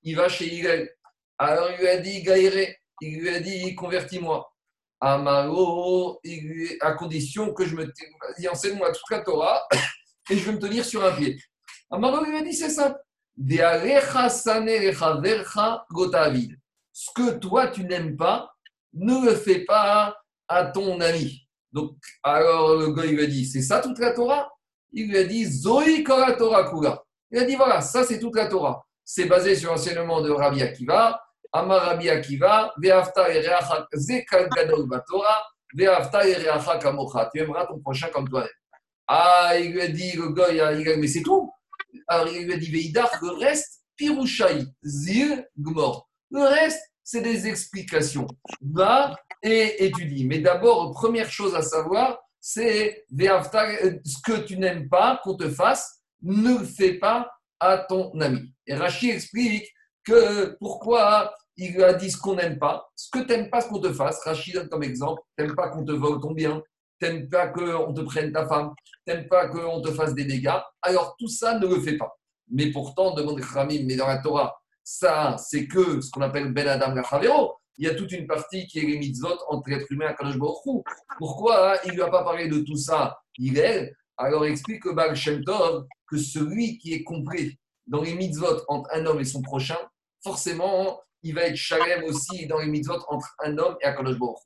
[0.03, 0.91] il va chez Irel.
[1.39, 4.51] Alors, il lui a dit Gaïré, il lui a dit convertis-moi.
[5.01, 6.21] Amaro,
[6.81, 7.85] à condition que je me.
[7.85, 9.63] Vas-y, enseigne-moi toute la Torah
[10.31, 11.39] et je vais me tenir sur un pied.
[11.91, 12.97] Amaro lui a dit c'est ça.
[16.93, 18.51] Ce que toi tu n'aimes pas,
[18.95, 20.17] ne le fais pas
[20.49, 21.47] à ton ami.
[21.73, 24.51] Donc, alors le gars il lui a dit c'est ça toute la Torah?
[24.95, 27.03] Il lui a dit Zoï Torah Kula.
[27.31, 28.83] Il a dit voilà, ça c'est toute la Torah.
[29.05, 31.21] C'est basé sur l'enseignement de Rabbi Akiva.
[31.53, 33.29] Amar Rabbi Akiva, Ve'afta
[34.57, 37.31] Gadol Batora, Ve'afta Kamocha.
[37.33, 38.49] Tu aimeras ton prochain comme toi-même.
[39.07, 41.53] Ah, il lui a dit, le dit, mais c'est tout.
[42.09, 46.09] Alors il lui a dit, Veidar, le reste, Pirouchaï, Zir, Gmor.
[46.31, 48.27] Le reste, c'est des explications.
[48.61, 50.27] Va et étudie.
[50.27, 56.03] Mais d'abord, première chose à savoir, c'est ce que tu n'aimes pas qu'on te fasse,
[56.21, 58.53] ne le fais pas à ton ami.
[58.67, 59.67] Et Rachid explique
[60.05, 63.81] que pourquoi il a dit ce qu'on n'aime pas, ce que tu n'aimes pas qu'on
[63.81, 64.23] te fasse.
[64.25, 66.63] Rachid donne comme exemple, tu n'aimes pas qu'on te vole ton bien,
[67.01, 70.27] tu n'aimes pas qu'on te prenne ta femme, tu n'aimes pas qu'on te fasse des
[70.27, 70.61] dégâts.
[70.83, 72.13] Alors tout ça, ne le fais pas.
[72.51, 76.69] Mais pourtant, demande Khamim, mais dans la Torah, ça, c'est que ce qu'on appelle Ben
[76.69, 77.57] Adam Lachavero.
[77.77, 80.39] Il y a toute une partie qui est les mitzvot entre l'être humain et Kadosh
[80.39, 80.85] Baruch
[81.19, 83.93] Pourquoi il ne lui a pas parlé de tout ça Il est?
[84.17, 89.21] Alors explique Baal Shem que celui qui est compris dans les mitzvot entre un homme
[89.21, 89.79] et son prochain,
[90.23, 94.39] forcément, il va être shalem aussi dans les mitzvot entre un homme et Akadosh Baruch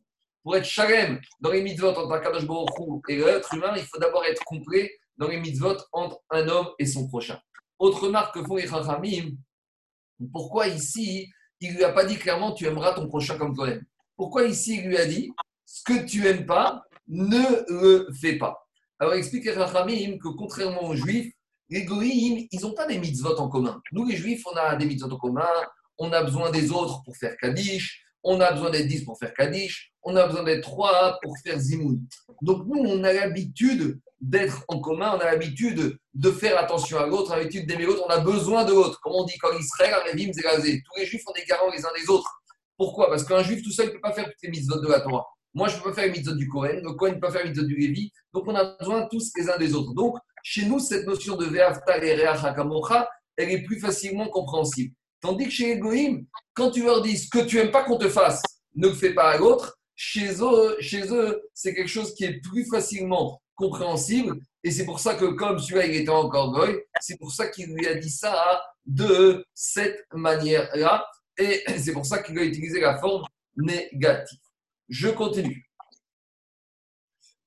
[0.42, 2.70] Pour être shalem dans les mitzvot entre Akadosh Baruch
[3.08, 6.86] et l'être humain, il faut d'abord être complet dans les mitzvot entre un homme et
[6.86, 7.38] son prochain.
[7.78, 8.66] Autre remarque que font les
[10.32, 13.84] pourquoi ici, il lui a pas dit clairement tu aimeras ton prochain comme toi-même.
[14.16, 15.32] Pourquoi ici, il lui a dit
[15.64, 18.66] ce que tu aimes pas, ne le fais pas.
[18.98, 21.32] Alors, explique les Chachamim que contrairement aux Juifs,
[21.68, 23.80] les Goïms, ils n'ont pas des mitzvot en commun.
[23.92, 25.46] Nous, les Juifs, on a des mitzvot en commun,
[25.98, 29.32] on a besoin des autres pour faire Kaddish, on a besoin d'être dix pour faire
[29.34, 32.00] Kaddish, on a besoin d'être trois pour faire Zimoun.
[32.42, 37.06] Donc nous, on a l'habitude d'être en commun, on a l'habitude de faire attention à
[37.06, 39.00] l'autre, on a l'habitude d'aimer l'autre, on a besoin de l'autre.
[39.00, 40.82] Comme on dit quand Israël, Arevim, Zérazé.
[40.84, 42.42] Tous les juifs ont des garants les uns des autres.
[42.76, 43.08] Pourquoi?
[43.08, 45.26] Parce qu'un juif tout seul ne peut pas faire toutes les mitzvot de la Torah.
[45.54, 47.32] Moi, je ne peux pas faire les mitzvot du Kohen, le Kohen ne peut pas
[47.32, 48.12] faire les mitzvot du Lévi.
[48.32, 49.92] Donc on a besoin tous les uns des autres.
[49.94, 54.94] Donc chez nous, cette notion de Ve'aftal et Hakamocha, elle est plus facilement compréhensible.
[55.20, 58.08] Tandis que chez Goïm, quand tu leur dis ce que tu n'aimes pas qu'on te
[58.08, 58.42] fasse,
[58.76, 62.40] ne le fais pas à l'autre, chez eux, chez eux c'est quelque chose qui est
[62.40, 64.40] plus facilement compréhensible.
[64.64, 67.74] Et c'est pour ça que, comme celui-là, il était encore goy, c'est pour ça qu'il
[67.74, 71.06] lui a dit ça de cette manière-là.
[71.36, 73.24] Et c'est pour ça qu'il a utilisé la forme
[73.56, 74.38] négative.
[74.88, 75.68] Je continue.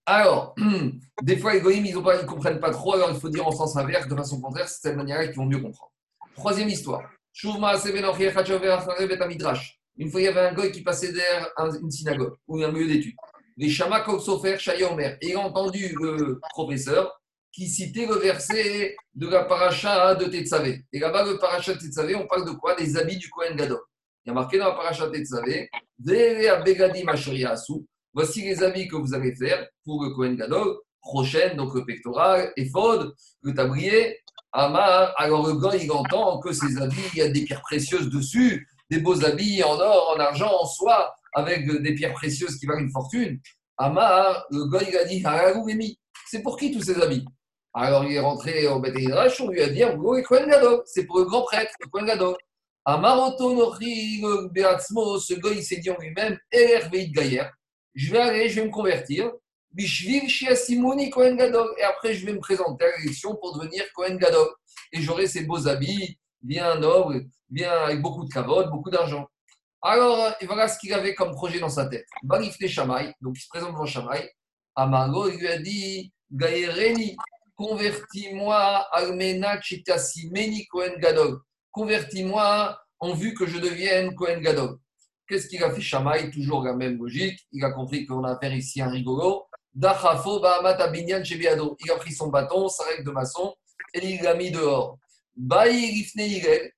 [0.06, 0.56] Alors,
[1.24, 3.76] des fois, les goïms, ils ne comprennent pas trop, alors il faut dire en sens
[3.78, 5.92] inverse, de façon contraire, c'est cette manière-là qu'ils vont mieux comprendre.
[6.36, 7.10] Troisième histoire.
[9.98, 11.50] Une fois, il y avait un goy qui passait derrière
[11.82, 13.16] une synagogue ou un milieu d'études.
[13.62, 15.18] Les Shama Sofer Shayomer.
[15.22, 17.22] Et il a entendu le professeur
[17.52, 20.84] qui citait le verset de la paracha de Tetzavé.
[20.92, 22.74] Et là-bas, le paracha de Tetzavé, on parle de quoi?
[22.74, 23.78] Des habits du Kohen Gadol.
[24.26, 25.70] Il y a marqué dans la paracha de Tetzavé
[28.14, 30.78] Voici les habits que vous allez faire pour le Kohen Gadol.
[31.00, 34.18] Prochaine, donc le pectoral, éphod, le tablier,
[34.52, 35.14] Amar.
[35.18, 38.68] Alors le gars, il entend que ces habits, il y a des pierres précieuses dessus
[38.92, 42.82] des beaux habits en or, en argent, en soie, avec des pierres précieuses qui valent
[42.82, 43.40] une fortune.
[43.78, 45.24] Amar, le gars, il a dit
[46.28, 47.26] C'est pour qui tous ces habits?
[47.74, 48.94] Alors il est rentré au Beth
[49.40, 49.82] on lui a dit
[50.86, 52.36] c'est pour le grand prêtre, le Kohen Gadol.
[52.84, 59.32] Amar ce gars, il s'est dit en lui-même Je vais aller, je vais me convertir.
[59.78, 59.86] Et
[61.84, 64.50] après, je vais me présenter à l'élection pour devenir Kohen Gadol.
[64.92, 69.30] Et j'aurai ces beaux habits, bien noble, bien avec beaucoup de cavotes, beaucoup d'argent.
[69.82, 72.06] Alors, voilà ce qu'il avait comme projet dans sa tête.
[72.24, 74.30] Barifte Shamaï, donc il se présente devant Shamaï.
[74.76, 77.18] Amargo, il lui a dit Gaëreni,
[77.56, 79.60] convertis-moi, Almena
[80.32, 81.40] Meni Kohen Gadol.
[81.72, 84.78] Convertis-moi en vue que je devienne Kohen Gadol.
[85.28, 86.30] Qu'est-ce qu'il a fait Shamaï?
[86.30, 87.40] Toujours la même logique.
[87.52, 89.46] Il a compris qu'on a affaire ici un rigolo.
[89.74, 93.56] Dachafo Il a pris son bâton, sa règle de maçon,
[93.94, 95.00] et il l'a mis dehors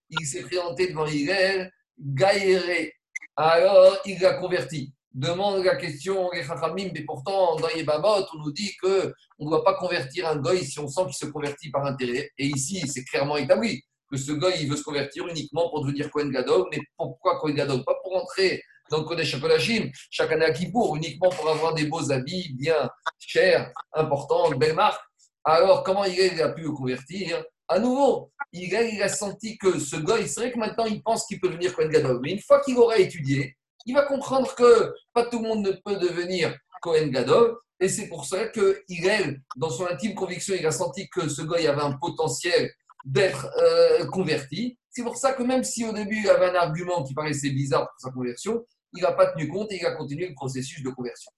[0.10, 2.94] il s'est présenté devant Hillel, Gaïré.
[3.36, 4.94] Alors, il l'a converti.
[5.14, 10.28] Demande la question, mais pourtant, dans Yebamot, on nous dit qu'on ne doit pas convertir
[10.28, 12.32] un goy si on sent qu'il se convertit par intérêt.
[12.38, 16.10] Et ici, c'est clairement établi que ce goy, il veut se convertir uniquement pour devenir
[16.10, 16.68] Kohen Gadol.
[16.72, 17.84] Mais pourquoi Kohen Gadol?
[17.84, 19.36] Pas pour entrer dans le Kodesh
[20.12, 24.76] chaque année à Kippour, uniquement pour avoir des beaux habits bien chers, importants, de belles
[24.76, 25.02] marques.
[25.44, 27.44] Alors, comment il a pu le convertir?
[27.68, 31.40] À nouveau, il a, senti que ce gars, c'est vrai que maintenant il pense qu'il
[31.40, 32.20] peut devenir Kohen Gadol.
[32.22, 35.72] Mais une fois qu'il aura étudié, il va comprendre que pas tout le monde ne
[35.72, 37.58] peut devenir Cohen Gadol.
[37.80, 41.70] Et c'est pour ça qu'il, dans son intime conviction, il a senti que ce gars
[41.70, 42.72] avait un potentiel
[43.04, 44.78] d'être euh, converti.
[44.90, 47.90] C'est pour ça que même si au début il avait un argument qui paraissait bizarre
[47.90, 50.90] pour sa conversion, il n'a pas tenu compte et il a continué le processus de
[50.90, 51.32] conversion.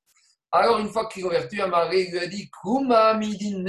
[0.51, 3.63] Alors, une fois qu'il est converti, Amaré lui a dit Kuma midin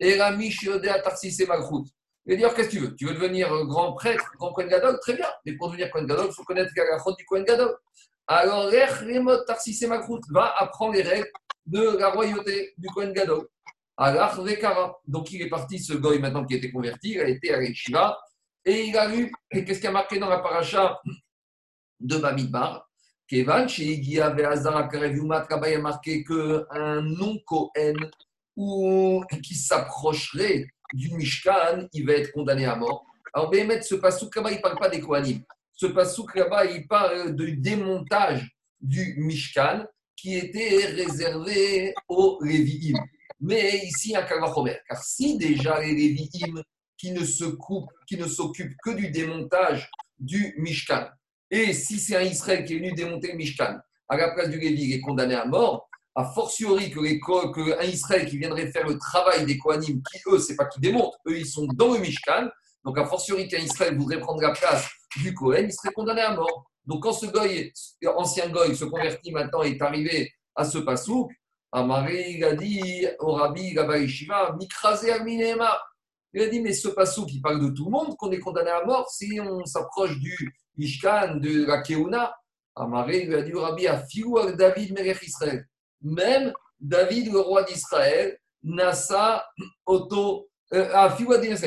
[0.00, 1.90] et Rami shiodea tarsise malchut.
[2.26, 2.94] Il va dire Qu'est-ce que tu veux?
[2.96, 4.98] Tu veux devenir grand prêtre, grand Kohen Gadol?
[5.00, 5.28] Très bien.
[5.44, 7.76] Mais pour devenir Kohen Gadol, il faut connaître la du Kohen Gadol.
[8.26, 11.28] Alors, Remot tarsise malchut va apprendre les règles
[11.66, 13.46] de la royauté du Kohen Gadol.
[13.96, 14.96] Alors, Vekara.
[15.06, 18.18] Donc, il est parti, ce goy maintenant qui était converti, il a été à l'Eshiva
[18.64, 19.30] et il a lu.
[19.50, 20.98] Et qu'est-ce qu'il a marqué dans la paracha
[22.00, 22.88] de Bamidbar?
[23.26, 27.96] Kevan, chez Igia Veazara Karevumat, là-bas, il a marqué qu'un non-Kohen
[28.56, 33.04] ou qui s'approcherait du Mishkan, il va être condamné à mort.
[33.32, 35.42] Alors, Béhémet, ce pasouk là-bas, il ne parle pas des Kohanim.
[35.72, 38.48] Ce pasouk là-bas, il parle du démontage
[38.80, 39.84] du Mishkan
[40.16, 42.98] qui était réservé aux Lévi'im.
[43.40, 44.78] Mais ici, un Kavachomer.
[44.88, 46.62] Car si déjà les Lévi'im
[46.96, 51.08] qui ne s'occupent que du démontage du Mishkan,
[51.50, 54.58] et si c'est un Israël qui est venu démonter le Mishkan, à la place du
[54.58, 58.70] Lévi, il est condamné à mort, a fortiori que, les, que un Israël qui viendrait
[58.70, 61.92] faire le travail des Kohanim, qui eux, c'est pas qui démontent, eux, ils sont dans
[61.92, 62.48] le Mishkan,
[62.84, 66.34] donc a fortiori qu'un Israël voudrait prendre la place du Kohen, il serait condamné à
[66.34, 66.70] mort.
[66.86, 67.72] Donc quand ce goy,
[68.16, 71.32] ancien goy, se convertit maintenant et est arrivé à ce pasouk,
[71.72, 75.76] Amari, il a dit au rabbi Gaba Shiva, Mikrasé Aminema.
[76.32, 78.70] Il a dit, mais ce pasouk, qui parle de tout le monde, qu'on est condamné
[78.70, 82.32] à mort si on s'approche du Mishkan, de la Keuna.
[82.76, 85.66] Amari lui a dit au rabbi, Afilou David Melech Israël.
[86.02, 89.46] Même David, le roi d'Israël, Nassa
[89.86, 90.48] Auto.
[90.72, 91.08] Euh,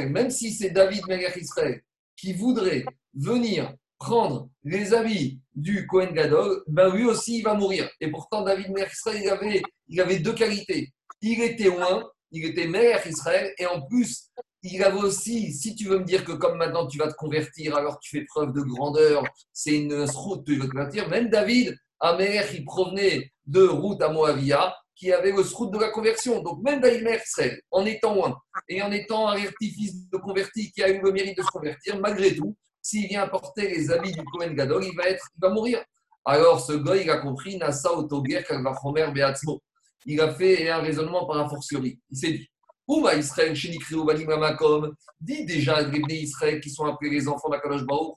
[0.09, 1.81] même si c'est David Melech Israël
[2.15, 7.89] qui voudrait venir prendre les habits du Kohen Gadol, ben lui aussi il va mourir.
[8.01, 10.91] Et pourtant, David Melech Israël, il avait, il avait deux qualités.
[11.21, 14.29] Il était loin, il était Melech Israël, et en plus,
[14.63, 17.75] il avait aussi, si tu veux me dire que comme maintenant tu vas te convertir,
[17.75, 21.77] alors tu fais preuve de grandeur, c'est une route, tu veux te convertir, même David,
[21.99, 26.41] Amer, il provenait de route à Moavia, qui avait le route de la conversion.
[26.41, 30.83] Donc même David Israël, en étant loin, et en étant un fils de converti qui
[30.83, 34.23] a eu le mérite de se convertir, malgré tout, s'il vient apporter les habits du
[34.23, 35.83] Kohen Gadol, il va, être, il va mourir.
[36.25, 39.61] Alors ce gars, il a compris, Nasa Otoger Kalvachomer Beatzmo.
[40.05, 41.99] Il a fait un raisonnement par un fortiori.
[42.09, 42.49] Il s'est dit,
[42.87, 47.83] Ouma Israël, Shenikri Ovalim Amakom, dit déjà les Israël qui sont appelés les enfants d'Akadosh
[47.83, 48.15] Baruch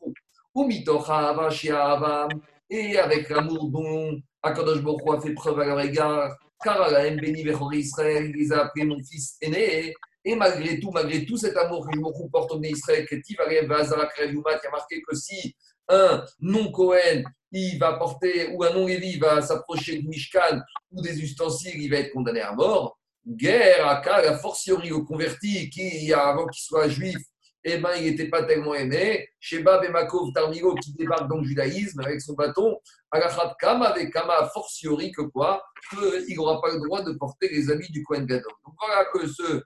[0.55, 2.29] Ou Mitocha Avam,
[2.70, 7.44] et avec l'amour dont Akadosh Baruch a fait preuve à leur égard, car Alain Beni
[7.72, 11.87] Israël, il les a appelés mon fils aîné, et malgré tout, malgré tout cet amour
[11.87, 15.54] que je porte au Israël, qui a marqué que si
[15.88, 20.61] un non-Cohen, il va porter, ou un non-Lévi va s'approcher du Mishkan
[20.92, 22.98] ou des ustensiles, il va être condamné à mort.
[23.26, 27.18] Guerre, à a fortiori au converti qui, avant qu'il soit juif,
[27.64, 29.29] eh ben, il n'était pas tellement aimé.
[29.38, 32.79] Sheba Bemakov Tarmigo qui débarque dans le judaïsme avec son bâton,
[33.61, 37.92] Kama avec Kama fortiori que quoi Qu'il n'aura pas le droit de porter les habits
[37.92, 38.53] du Kohen Gadol.
[38.64, 39.62] Donc voilà que ce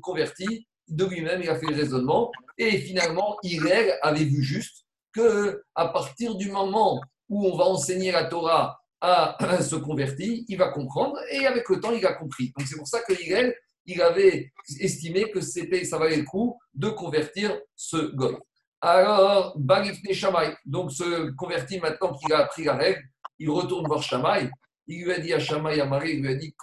[0.00, 2.30] converti, de lui-même, il a fait le raisonnement.
[2.58, 8.12] Et finalement, Hillel avait vu juste que à partir du moment où on va enseigner
[8.12, 12.52] la Torah à ce converti, il va comprendre et avec le temps, il a compris.
[12.56, 13.54] Donc c'est pour ça que Hillel,
[13.86, 18.36] il avait estimé que c'était, ça valait le coup de convertir ce goy.
[18.80, 23.02] Alors, Bagifne Shamay, donc ce converti maintenant qu'il a appris la règle,
[23.38, 24.50] il retourne voir Shamay.
[24.86, 26.54] Il lui a dit à Shamay, à Marie, il lui a dit.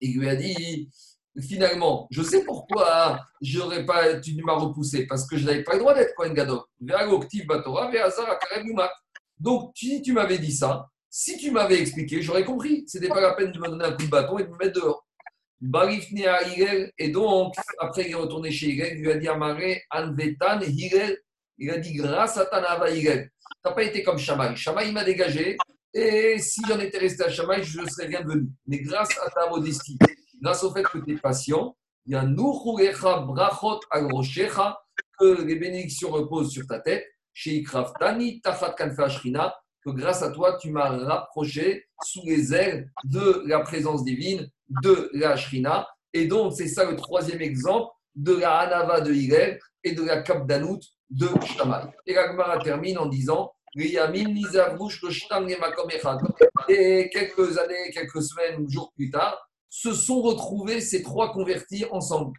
[0.00, 0.90] Il lui a dit
[1.40, 5.80] finalement, je sais pourquoi j'aurais pas, tu m'as repoussé, parce que je n'avais pas le
[5.80, 6.60] droit d'être Kohen Gadol.
[9.38, 12.84] Donc, tu m'avais dit ça, si tu m'avais expliqué, j'aurais compris.
[12.86, 14.56] Ce n'était pas la peine de me donner un coup de bâton et de me
[14.56, 15.06] mettre dehors.
[15.60, 16.38] Barifne à
[16.98, 20.60] et donc, après il est retourné chez Higel, il lui a dit à Maré, Anvetan,
[20.62, 21.18] Higel,
[21.58, 23.28] il a dit grâce à Tanava Higel.
[23.28, 24.56] Tu n'as pas été comme Shamaï.
[24.56, 25.58] Shamaï m'a dégagé,
[25.92, 28.48] et si j'en étais resté à Shamaï, je ne serais rien devenu.
[28.66, 29.98] Mais grâce à ta modestie,
[30.40, 33.80] grâce au fait que tu es patient, il y a Brachot
[35.18, 39.08] que les bénédictions reposent sur ta tête, chez Ikraftani, Tafat Kanfa
[39.84, 44.48] que grâce à toi, tu m'as rapproché sous les ailes de la présence divine
[44.82, 45.86] de la Shrina.
[46.12, 50.22] Et donc, c'est ça le troisième exemple de la Hanava de Hillel et de la
[50.22, 51.84] Kapdanout de Shtamay.
[52.06, 53.92] Et la termine en disant et
[57.12, 59.38] quelques années, quelques semaines ou jours plus tard,
[59.68, 62.36] se sont retrouvés ces trois convertis ensemble.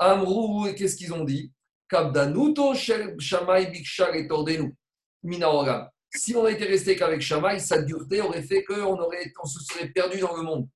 [0.00, 1.52] Amrou, et qu'est-ce qu'ils ont dit?
[1.88, 4.74] Kabdanuto Shamay Bikshar et Tordenu.
[5.22, 5.88] Minaorgam.
[6.16, 10.36] Si on était resté qu'avec Shamaï, sa dureté aurait fait qu'on se serait perdu dans
[10.36, 10.68] le monde.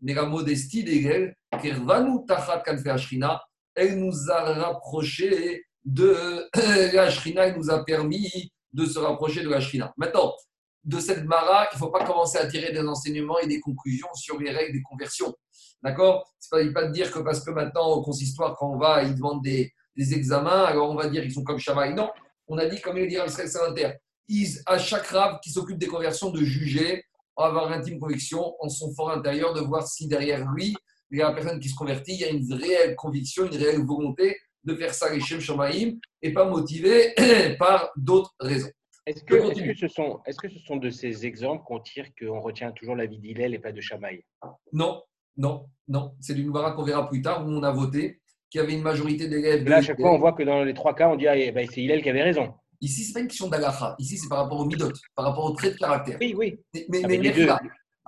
[0.00, 1.82] mais la modestie d'Egel, elle
[3.98, 6.48] nous a rapproché de
[6.94, 9.92] la Shrina, elle nous a permis de se rapprocher de la Shrina.
[9.96, 10.32] Maintenant,
[10.84, 14.14] de cette mara, il ne faut pas commencer à tirer des enseignements et des conclusions
[14.14, 15.34] sur les règles des conversions.
[15.82, 16.32] D'accord?
[16.52, 19.42] Il ne pas dire que parce que maintenant, au consistoire, quand on va, ils demandent
[19.42, 21.92] des, des examens, alors on va dire qu'ils sont comme Shamaï.
[21.92, 22.08] Non,
[22.48, 23.92] on a dit, comme il dit Israël Salinter,
[24.66, 27.04] à chaque rave qui s'occupe des conversions, de juger,
[27.36, 30.74] avoir l'intime conviction en son fort intérieur, de voir si derrière lui,
[31.10, 33.56] il y a la personne qui se convertit, il y a une réelle conviction, une
[33.56, 37.14] réelle volonté de faire ça les Shem Shamaïm et pas motivé
[37.58, 38.70] par d'autres raisons.
[39.06, 42.06] Est-ce que, est que, ce sont, est que ce sont de ces exemples qu'on tire
[42.18, 44.24] qu'on retient toujours la vie d'Hillel et pas de Shamaï
[44.72, 45.00] Non,
[45.36, 46.16] non, non.
[46.20, 48.82] C'est du Nouvara qu'on verra plus tard où on a voté qu'il y avait une
[48.82, 49.68] majorité d'élèves.
[49.68, 51.50] Là, à chaque fois, on voit que dans les trois cas, on dit ah, eh
[51.52, 52.54] ben, c'est Hillel qui avait raison.
[52.80, 53.96] Ici, ce n'est pas une question d'Alaha.
[53.98, 56.18] Ici, c'est par rapport au midot, par rapport au trait de caractère.
[56.20, 56.58] Oui, oui.
[56.74, 57.48] Mais, mais, mais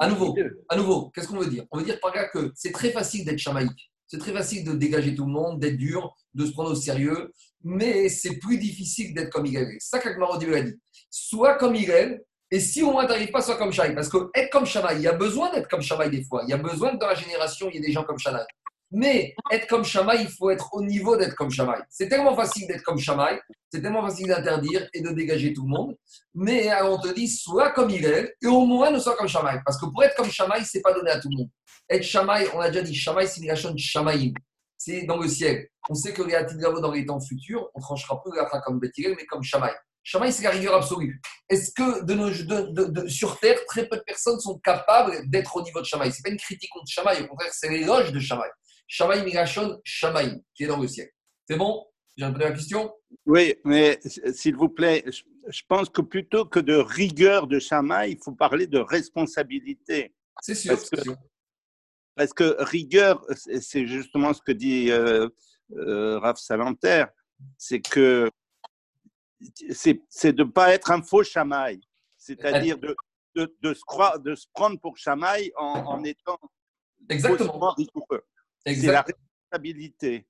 [0.01, 0.37] à nouveau,
[0.69, 1.65] à nouveau, qu'est-ce qu'on veut dire?
[1.73, 3.91] On veut dire par là que c'est très facile d'être chamaïque.
[4.07, 7.33] C'est très facile de dégager tout le monde, d'être dur, de se prendre au sérieux,
[7.63, 9.67] mais c'est plus difficile d'être comme Hillel.
[9.81, 10.75] C'est ça qu'Agmaro a dit.
[11.11, 13.95] Soit comme Hillel, et si au moins tu n'arrives pas, soit comme Shamaï.
[13.95, 16.43] Parce que être comme Shamaï, il y a besoin d'être comme Shamaï des fois.
[16.45, 18.45] Il y a besoin que dans la génération, il y ait des gens comme Shamaï.
[18.91, 21.81] Mais être comme Shamaï, il faut être au niveau d'être comme Shamaï.
[21.91, 23.39] C'est tellement facile d'être comme Shamaï,
[23.71, 25.97] c'est tellement facile d'interdire et de dégager tout le monde.
[26.35, 29.61] Mais on te dit, sois comme il est, et au moins ne sois comme Shamaï.
[29.65, 31.51] Parce que pour être comme Shamaï, c'est pas donné à tout le monde.
[31.91, 34.33] Être Shamaï, on a déjà dit, Shamaï, c'est de Shamaïm.
[34.79, 35.69] C'est dans le ciel.
[35.91, 39.15] On sait que les Atidgavo dans les temps futurs, on tranchera peu la comme Bethilel,
[39.17, 39.73] mais comme Shamaï.
[40.03, 41.21] Shamaï, c'est la rigueur absolue.
[41.51, 46.11] Est-ce que sur Terre, très peu de personnes sont capables d'être au niveau de Shamaï
[46.11, 48.49] Ce n'est pas une critique contre Shamaï, au contraire, c'est l'éloge de Shamaï.
[48.89, 51.11] Shamaï Migashon, Shamaï, qui est dans le ciel.
[51.49, 51.87] C'est bon?
[52.17, 52.93] J'ai un peu la question?
[53.27, 54.01] Oui, mais
[54.33, 58.67] s'il vous plaît, je pense que plutôt que de rigueur de Shamaï, il faut parler
[58.67, 60.15] de responsabilité.
[60.41, 60.77] C'est sûr.
[62.17, 63.25] Parce que, rigueur,
[63.61, 65.29] c'est justement ce que dit euh,
[65.77, 67.05] euh, Raph Salanter,
[67.57, 68.29] c'est que
[69.71, 71.81] c'est de ne pas être un faux chamaï,
[72.17, 72.97] c'est-à-dire de,
[73.37, 76.41] de, de, se de se prendre pour chamaï en, en étant
[77.09, 77.73] Exactement.
[77.75, 78.25] rigoureux.
[78.67, 80.27] C'est la responsabilité.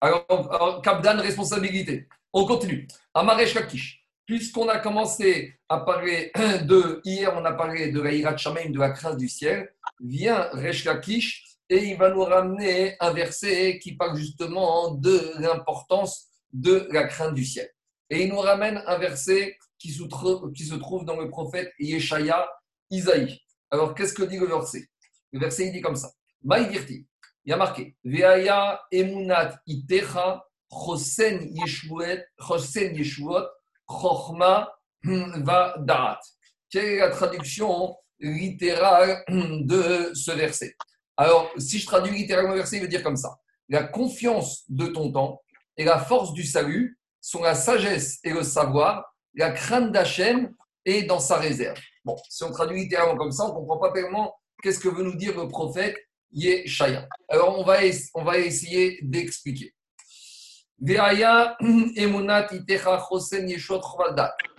[0.00, 2.08] Alors, alors Kapdan, responsabilité.
[2.32, 2.86] On continue.
[3.14, 4.04] Amaresh Kakish.
[4.26, 6.30] Puisqu'on a commencé à parler
[6.64, 10.84] de, hier on a parlé de la Hirat de la crainte du ciel, vient Resh
[10.84, 17.04] Kakish et il va nous ramener un verset qui parle justement de l'importance de la
[17.04, 17.70] crainte du ciel.
[18.10, 21.72] Et il nous ramène un verset qui se trouve, qui se trouve dans le prophète
[21.78, 22.48] Yeshaya
[22.90, 23.40] Isaïe.
[23.70, 24.88] Alors, qu'est-ce que dit le verset?
[25.32, 26.10] Le verset, il dit comme ça.
[26.42, 27.06] Maïdirti,
[27.48, 33.48] il y a marqué Veaya emunat itecha chosen yeshuot
[33.88, 34.70] chochma
[35.02, 36.20] va darat.
[36.68, 40.76] Quelle est la traduction littérale de ce verset?
[41.16, 43.38] Alors, si je traduis littéralement le verset, il veut dire comme ça
[43.70, 45.40] La confiance de ton temps
[45.78, 51.04] et la force du salut sont la sagesse et le savoir, la crainte d'Hachem est
[51.04, 51.80] dans sa réserve.
[52.04, 55.02] Bon, si on traduit littéralement comme ça, on ne comprend pas tellement qu'est-ce que veut
[55.02, 55.96] nous dire le prophète
[57.28, 57.78] Alors, on va,
[58.14, 59.74] on va essayer d'expliquer.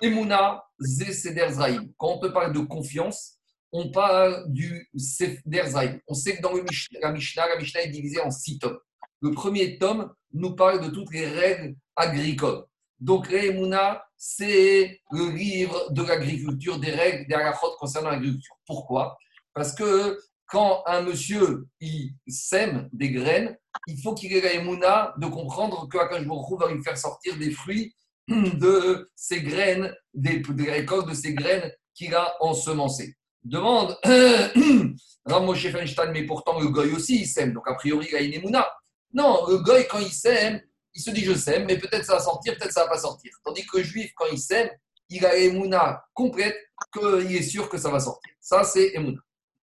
[0.01, 1.88] Emuna seder zraim.
[1.97, 3.38] Quand on peut parler de confiance,
[3.71, 5.99] on parle du seder zraim.
[6.08, 6.65] On sait que dans le
[7.01, 8.79] la Mishnah, la Mishnah est divisée en six tomes.
[9.21, 12.65] Le premier tome nous parle de toutes les règles agricoles.
[12.99, 18.55] Donc, Emuna, c'est le livre de l'agriculture, des règles, des halachot concernant l'agriculture.
[18.65, 19.17] Pourquoi?
[19.53, 23.55] Parce que quand un monsieur il sème des graines,
[23.88, 26.83] il faut qu'il ait la émouna de comprendre que quand je me retrouve va lui
[26.83, 27.95] faire sortir des fruits
[28.27, 33.15] de ces graines, des, récoltes de ces graines qu'il a ensemencées.
[33.43, 33.97] Demande
[35.25, 38.33] Ramoshe Feinstein, mais pourtant le goy aussi il sème, donc a priori il a une
[38.33, 38.67] émouna.
[39.13, 40.62] Non, le goy quand il sème,
[40.95, 43.31] il se dit je sème, mais peut-être ça va sortir, peut-être ça va pas sortir.
[43.43, 44.69] Tandis que le juif quand il sème,
[45.09, 46.57] il a émouna complète
[46.91, 48.34] qu'il est sûr que ça va sortir.
[48.41, 49.19] Ça c'est émouna.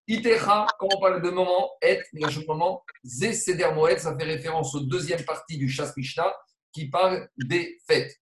[0.08, 2.00] Itecha, quand on parle de moment, et,
[2.46, 6.32] moment, Zé Seder Moed, ça fait référence aux deuxième partie du Chas Mishnah
[6.72, 8.16] qui parle des fêtes.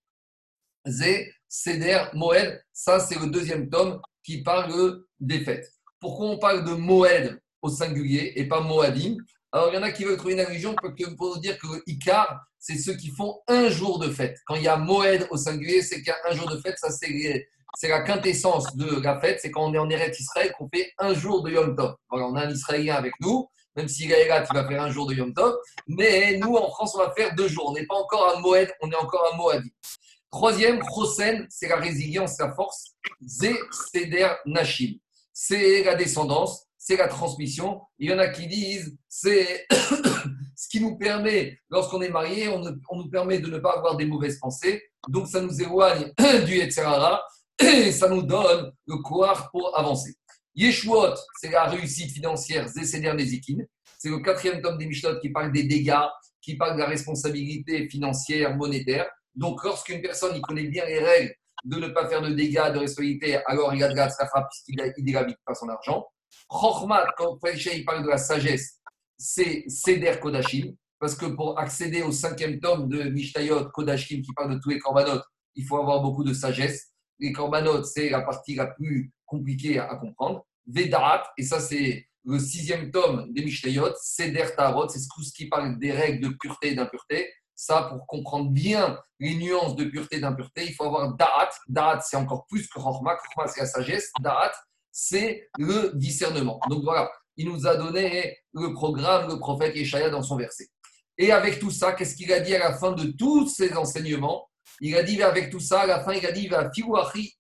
[0.86, 5.70] Zé Seder Moed, ça c'est le deuxième tome qui parle des fêtes.
[6.00, 9.16] Pourquoi on parle de Moed au singulier et pas Moadim?
[9.52, 12.46] Alors il y en a qui veulent trouver une allusion pour nous dire que Icar,
[12.58, 14.38] c'est ceux qui font un jour de fête.
[14.46, 16.78] Quand il y a Moed au singulier, c'est qu'il y a un jour de fête,
[16.78, 17.46] ça c'est
[17.76, 20.92] c'est la quintessence de la fête, c'est quand on est en Eretz Israël qu'on fait
[20.98, 21.94] un jour de Yom Tov.
[22.08, 24.90] Voilà, on a un Israélien avec nous, même s'il est là, tu vas faire un
[24.90, 25.56] jour de Yom Tov,
[25.88, 27.70] mais nous en France, on va faire deux jours.
[27.70, 29.72] On n'est pas encore à Moed, on est encore à Moadi.
[30.30, 32.96] Troisième, Chosen, c'est la résilience, la force.
[33.24, 33.54] Zé,
[33.92, 34.98] Seder, Nashim.
[35.32, 37.80] C'est la descendance, c'est la transmission.
[38.00, 39.64] Il y en a qui disent, c'est
[40.56, 44.06] ce qui nous permet, lorsqu'on est marié, on, nous permet de ne pas avoir des
[44.06, 44.82] mauvaises pensées.
[45.08, 46.12] Donc, ça nous éloigne
[46.46, 47.22] du Yetzerara
[47.60, 50.14] et ça nous donne le courage pour avancer.
[50.54, 53.64] Yeshuot, c'est la réussite financière, Nezikin.
[53.98, 56.06] C'est le quatrième tome des Mishnot qui parle des dégâts,
[56.40, 59.06] qui parle de la responsabilité financière, monétaire.
[59.34, 61.34] Donc, lorsqu'une personne il connaît bien les règles
[61.64, 65.02] de ne pas faire de dégâts, de responsabilité, alors il a de la puisqu'il ne
[65.02, 66.06] dégravite pas son argent.
[66.50, 68.80] Chokhmat, quand il parle de la sagesse,
[69.16, 74.54] c'est Seder Kodashim, parce que pour accéder au cinquième tome de Mishtayot Kodashim, qui parle
[74.54, 75.20] de tous les korbanot,
[75.54, 76.93] il faut avoir beaucoup de sagesse.
[77.18, 80.46] Les korbanot, c'est la partie la plus compliquée à, comprendre.
[80.66, 85.78] Vedarat, et ça c'est le sixième tome des Mishtayot, Seder Tarot, c'est ce qui parle
[85.78, 87.30] des règles de pureté et d'impureté.
[87.54, 91.50] Ça, pour comprendre bien les nuances de pureté et d'impureté, il faut avoir Da'at.
[91.68, 93.16] Da'at, c'est encore plus que Chokhmah.
[93.22, 94.10] Chokhmah, c'est la sagesse.
[94.20, 94.52] Da'at,
[94.90, 96.58] c'est le discernement.
[96.68, 100.68] Donc voilà, il nous a donné le programme, le prophète Yeshaya dans son verset.
[101.16, 104.48] Et avec tout ça, qu'est-ce qu'il a dit à la fin de tous ces enseignements?
[104.80, 106.50] Il a dit avec tout ça, à la fin, il a dit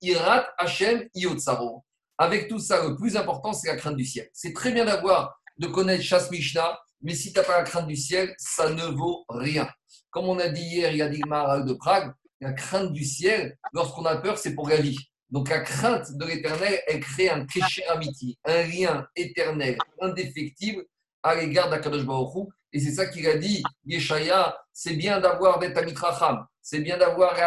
[0.02, 1.84] irat Hashem iotsaro.
[2.16, 4.28] Avec tout ça, le plus important, c'est la crainte du ciel.
[4.32, 7.88] C'est très bien d'avoir, de connaître Chasse Mishnah, mais si tu n'as pas la crainte
[7.88, 9.68] du ciel, ça ne vaut rien.
[10.10, 13.58] Comme on a dit hier, il y a dit de Prague, la crainte du ciel,
[13.72, 14.98] lorsqu'on a peur, c'est pour la vie.
[15.30, 20.84] Donc la crainte de l'éternel, elle crée un kécher amitié, un lien éternel, indéfectible
[21.22, 25.72] à l'égard d'Akadosh Baruch Et c'est ça qu'il a dit, Yeshaya, c'est bien d'avoir des
[25.72, 27.42] Tamitracham, c'est bien d'avoir les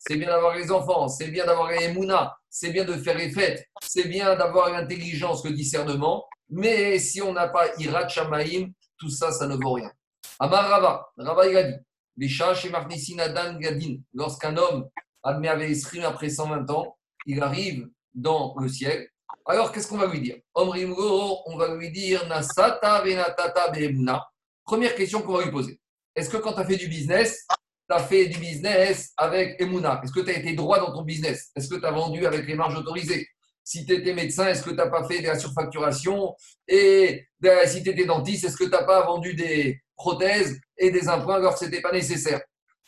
[0.00, 3.30] c'est bien d'avoir les enfants, c'est bien d'avoir les Emouna, c'est bien de faire les
[3.30, 9.10] fêtes, c'est bien d'avoir l'intelligence, le discernement, mais si on n'a pas Irat Shamaim, tout
[9.10, 9.92] ça, ça ne vaut rien.
[10.40, 11.72] Amar Rava, Rava il a
[13.76, 14.88] dit, Lorsqu'un homme
[15.22, 16.96] admet avait esprit après 120 ans,
[17.26, 19.08] il arrive dans le ciel.
[19.46, 20.38] Alors, qu'est-ce qu'on va lui dire?
[20.56, 23.70] On va lui dire Nasata venatata
[24.68, 25.80] Première question qu'on va lui poser.
[26.14, 29.98] Est-ce que quand tu as fait du business, tu as fait du business avec Emuna
[30.04, 31.50] Est-ce que tu as été droit dans ton business?
[31.56, 33.26] Est-ce que tu as vendu avec les marges autorisées?
[33.64, 36.34] Si tu étais médecin, est-ce que tu n'as pas fait de la surfacturation?
[36.66, 37.26] Et
[37.64, 41.36] si tu étais dentiste, est-ce que tu n'as pas vendu des prothèses et des implants
[41.36, 42.42] alors que ce n'était pas nécessaire?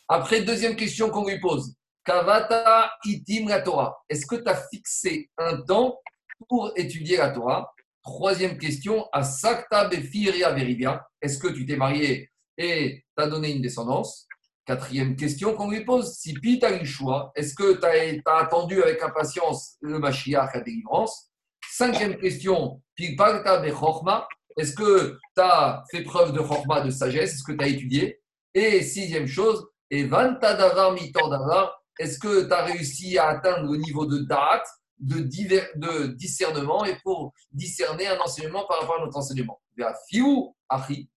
[0.06, 1.74] Après, deuxième question qu'on lui pose.
[2.04, 3.96] Kavata itim la Torah.
[4.06, 5.98] Est-ce que tu as fixé un temps
[6.46, 7.72] pour étudier la Torah?
[8.02, 9.90] Troisième question, à Sakta.
[9.90, 14.26] Est-ce que tu t'es marié et t'as donné une descendance?
[14.64, 17.86] Quatrième question qu'on lui pose, si Pete a eu le choix, est-ce que tu
[18.26, 21.30] as, attendu avec impatience le Mashiach à délivrance?
[21.70, 27.34] Cinquième question, est-ce que tu as fait preuve de chorma, de sagesse?
[27.34, 28.20] Est-ce que tu as étudié?
[28.54, 34.66] Et sixième chose, Mitordavar, est-ce que tu as réussi à atteindre le niveau de date,
[35.00, 39.60] de, discernement et pour discerner un enseignement par rapport à notre enseignement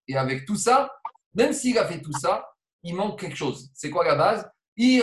[0.07, 0.91] Et avec tout ça,
[1.35, 2.45] même s'il a fait tout ça,
[2.83, 3.69] il manque quelque chose.
[3.73, 4.49] C'est quoi la base?
[4.77, 5.01] Hi,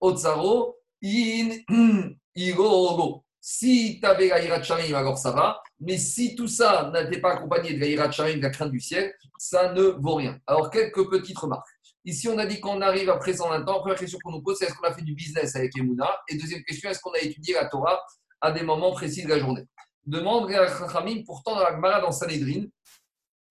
[0.00, 1.50] otsaro, in,
[3.44, 5.60] Si tu avais la alors ça va.
[5.80, 9.12] Mais si tout ça n'était pas accompagné de la Hirat de la crainte du ciel,
[9.36, 10.38] ça ne vaut rien.
[10.46, 11.66] Alors, quelques petites remarques.
[12.04, 13.80] Ici, on a dit qu'on arrive après 120 ans.
[13.80, 16.10] Première question qu'on nous pose, c'est est-ce qu'on a fait du business avec Emouna?
[16.28, 18.02] Et deuxième question, est-ce qu'on a étudié la Torah
[18.40, 19.62] à des moments précis de la journée?
[20.04, 22.64] Demande à Chachamim, pourtant dans la Gemara, dans Sanhedrin,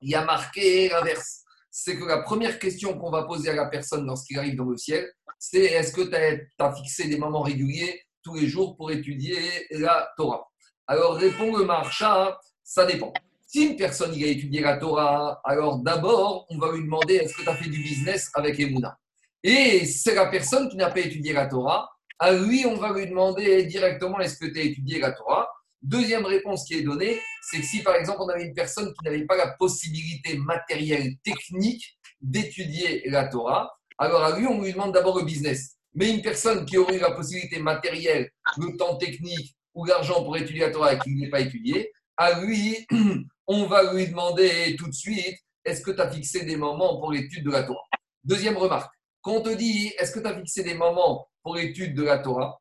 [0.01, 1.43] il y a marqué l'inverse.
[1.69, 4.75] C'est que la première question qu'on va poser à la personne lorsqu'il arrive dans le
[4.75, 9.65] ciel, c'est est-ce que tu as, fixé des moments réguliers tous les jours pour étudier
[9.71, 10.45] la Torah?
[10.87, 13.13] Alors répond le marcha, ça dépend.
[13.53, 17.33] Si une personne il a étudié la Torah, alors d'abord, on va lui demander est-ce
[17.33, 18.97] que tu as fait du business avec Emouna?
[19.43, 21.89] Et c'est la personne qui n'a pas étudié la Torah.
[22.17, 25.49] À lui, on va lui demander directement est-ce que tu as étudié la Torah?
[25.81, 29.03] Deuxième réponse qui est donnée, c'est que si par exemple on avait une personne qui
[29.03, 34.93] n'avait pas la possibilité matérielle, technique d'étudier la Torah, alors à lui, on lui demande
[34.93, 35.75] d'abord le business.
[35.93, 40.61] Mais une personne qui aurait la possibilité matérielle, le temps technique ou l'argent pour étudier
[40.61, 42.87] la Torah et qui n'est pas étudié, à lui,
[43.53, 47.11] on va lui demander tout de suite est-ce que tu as fixé des moments pour
[47.11, 47.83] l'étude de la Torah?
[48.23, 48.93] Deuxième remarque.
[49.21, 52.19] Quand on te dit est-ce que tu as fixé des moments pour l'étude de la
[52.19, 52.57] Torah?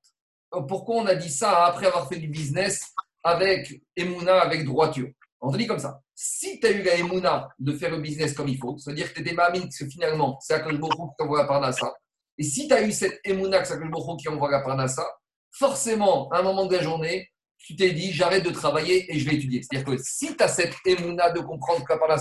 [0.55, 5.09] Euh, Pourquoi on a dit ça après avoir fait du business avec Emouna, avec droiture?
[5.41, 6.01] On te dit comme ça.
[6.13, 9.15] Si tu as eu la Emouna de faire le business comme il faut, c'est-à-dire que
[9.15, 11.95] tu étais mamine, que finalement, c'est Akal qui t'envoie la Parnassa,
[12.37, 15.07] et si tu as eu cette Emouna, que c'est Akal qui envoie la Parnassa,
[15.53, 17.29] forcément, à un moment de la journée,
[17.61, 19.63] tu t'es dit, j'arrête de travailler et je vais étudier.
[19.63, 22.19] C'est-à-dire que si tu as cette émouna de comprendre part la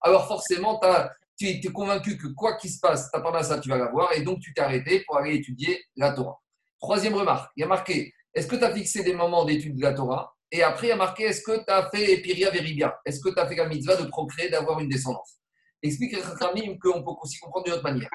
[0.00, 0.80] alors forcément,
[1.38, 4.40] tu es convaincu que quoi qu'il se passe, ta parnassa, tu vas l'avoir, et donc
[4.40, 6.38] tu t'es arrêté pour aller étudier la Torah.
[6.80, 9.82] Troisième remarque, il y a marqué, est-ce que tu as fixé des moments d'étude de
[9.82, 10.34] la Torah?
[10.52, 12.98] Et après, il y a marqué, est-ce que tu as fait Piria Veribia?
[13.04, 15.38] Est-ce que tu as fait la mitzvah de procréer, d'avoir une descendance?
[15.82, 18.10] Explique Rachamim qu'on peut aussi comprendre d'une autre manière.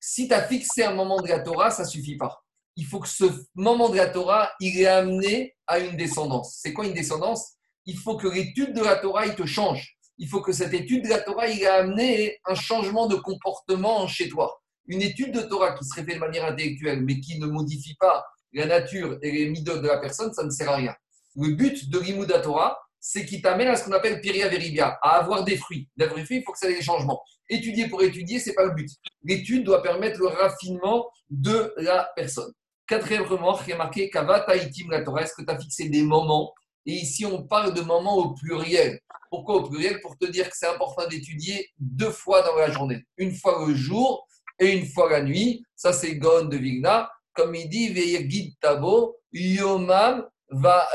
[0.00, 2.42] Si tu as fixé un moment de la Torah, ça suffit pas.
[2.76, 6.58] Il faut que ce moment de la Torah, il est amené à une descendance.
[6.60, 7.52] C'est quoi une descendance?
[7.86, 9.96] Il faut que l'étude de la Torah, il te change.
[10.18, 14.06] Il faut que cette étude de la Torah, il ait amené un changement de comportement
[14.06, 14.60] chez toi.
[14.86, 18.24] Une étude de Torah qui serait faite de manière intellectuelle, mais qui ne modifie pas
[18.52, 20.94] la nature et les midotes de la personne, ça ne sert à rien.
[21.36, 25.18] Le but de l'Imoud Torah, c'est qu'il t'amène à ce qu'on appelle Piria Veribia, à
[25.18, 25.88] avoir des fruits.
[25.96, 27.22] D'avoir des fruits, il faut que ça ait des changements.
[27.48, 28.88] Étudier pour étudier, ce n'est pas le but.
[29.24, 32.52] L'étude doit permettre le raffinement de la personne.
[32.86, 35.22] Quatrième est marqué Kava Taïtim la Torah.
[35.22, 36.52] Est-ce que tu as fixé des moments?
[36.86, 39.00] Et ici, on parle de moments au pluriel.
[39.30, 40.00] Pourquoi au pluriel?
[40.02, 43.02] Pour te dire que c'est important d'étudier deux fois dans la journée.
[43.16, 44.26] Une fois le jour
[44.58, 45.64] et une fois la nuit.
[45.74, 47.10] Ça, c'est Gon de Vigna.
[47.34, 50.86] Comme il dit, Ve'yagid Tabo, Yomam Va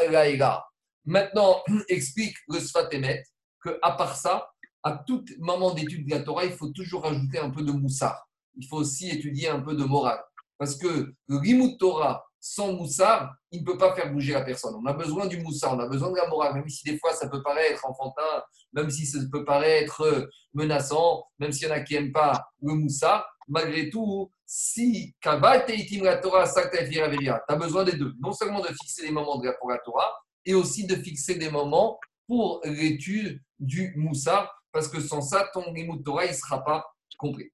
[1.05, 3.23] Maintenant, explique le Sfatemet
[3.63, 4.49] qu'à part ça,
[4.83, 8.29] à tout moment d'étude de la Torah, il faut toujours ajouter un peu de moussard.
[8.55, 10.21] Il faut aussi étudier un peu de morale.
[10.59, 14.75] Parce que le Rimut Torah sans moussard, il ne peut pas faire bouger la personne.
[14.75, 17.13] On a besoin du moussard, on a besoin de la morale, même si des fois
[17.13, 18.43] ça peut paraître enfantin,
[18.73, 22.73] même si ça peut paraître menaçant, même s'il y en a qui n'aiment pas le
[22.73, 23.25] moussard.
[23.47, 28.13] Malgré tout, si Kavat et la Torah, tu as besoin des deux.
[28.19, 30.13] Non seulement de fixer les moments de la, pour Torah,
[30.45, 35.73] et aussi de fixer des moments pour l'étude du Moussa, parce que sans ça, ton
[35.73, 36.85] Limut Torah, il ne sera pas
[37.17, 37.51] complet.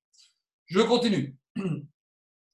[0.66, 1.38] Je continue.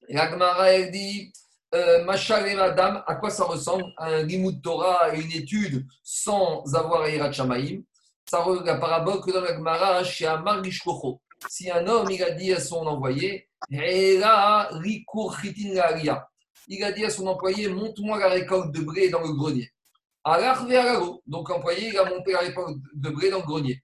[0.08, 1.32] L'Agmara, elle dit
[1.74, 7.06] euh, Machal et Madame, à quoi ça ressemble Un Limut Torah, une étude sans avoir
[7.06, 7.82] Eirat Shamaim?
[8.28, 10.62] Ça la parabole que dans l'Agmara, chez Amar
[11.48, 14.68] Si un homme, il a dit à son envoyé, il a
[16.92, 19.70] dit à son employé, monte-moi la récolte de blé dans le grenier.
[21.26, 23.82] Donc l'employé, il a monté à l'époque de blé dans le grenier.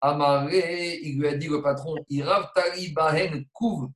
[0.00, 3.88] Amaré, il lui a dit le patron, Irav Tari Bahen Kuv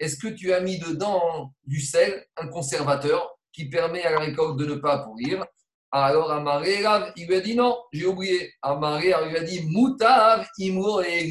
[0.00, 4.58] est-ce que tu as mis dedans du sel, un conservateur qui permet à la récolte
[4.58, 5.44] de ne pas pourrir?
[5.92, 6.82] Alors Amaré,
[7.16, 8.52] il lui a dit non, j'ai oublié.
[8.60, 11.30] Amaré, lui a dit Moutav Imro et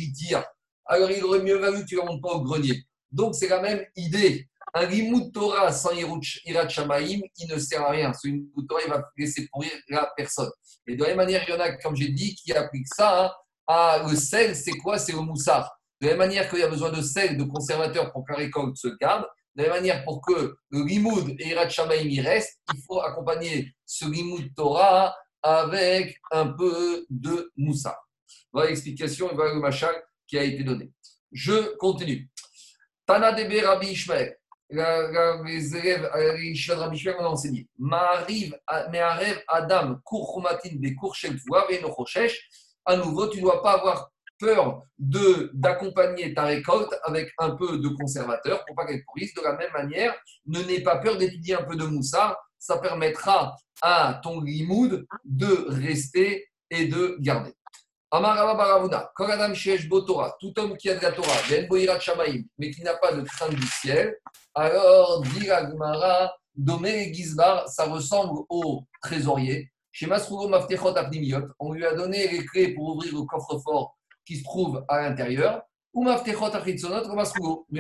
[0.85, 2.83] Alors il aurait mieux valu que tu ne montes pas au grenier.
[3.11, 4.47] Donc c'est la même idée.
[4.73, 8.11] Un Limut Torah sans Irat il ne sert à rien.
[8.13, 10.51] Ce Limut Torah, il va laisser pourrir la personne.
[10.87, 13.25] Et de la même manière, il y en a, comme j'ai dit, qui appliquent ça
[13.25, 13.31] hein,
[13.67, 14.99] à le sel, c'est quoi?
[14.99, 15.79] C'est le moussard.
[16.01, 18.39] De la même manière qu'il y a besoin de sel, de conservateur pour que la
[18.39, 19.25] récolte se garde,
[19.55, 23.01] de la même manière pour que le Limoud et Irat Shamaim y reste, il faut
[23.01, 28.09] accompagner ce Limut Torah avec un peu de moussard.
[28.51, 29.95] Voilà l'explication et voilà le machal
[30.27, 30.91] qui a été donné.
[31.31, 32.29] Je continue.
[33.05, 34.37] Tana Debe Rabbi Ishmael
[34.69, 37.67] les élèves l'Ishva de Rabbi Shmuel ont enseigné.
[37.77, 38.55] Ma'ariv,
[39.47, 42.31] Adam, cour chumatin, des cours shel et.
[42.87, 47.77] À nouveau, tu ne dois pas avoir peur de d'accompagner ta récolte avec un peu
[47.79, 49.33] de conservateur pour pas qu'elle pourrisse.
[49.33, 50.15] De la même manière,
[50.45, 52.37] ne n'aie pas peur d'étudier un peu de moussard.
[52.59, 57.53] Ça permettra à ton limoud de rester et de garder.
[60.39, 61.37] Tout homme qui a de la Torah,
[62.57, 64.15] mais qui n'a pas de crainte du ciel,
[64.57, 69.69] alors, dit Gmara, Domé Gizbar, ça ressemble au trésorier.
[69.91, 70.93] Chez Masrugo Maftechot
[71.59, 75.61] on lui a donné les clés pour ouvrir le coffre-fort qui se trouve à l'intérieur.
[75.93, 76.11] Mais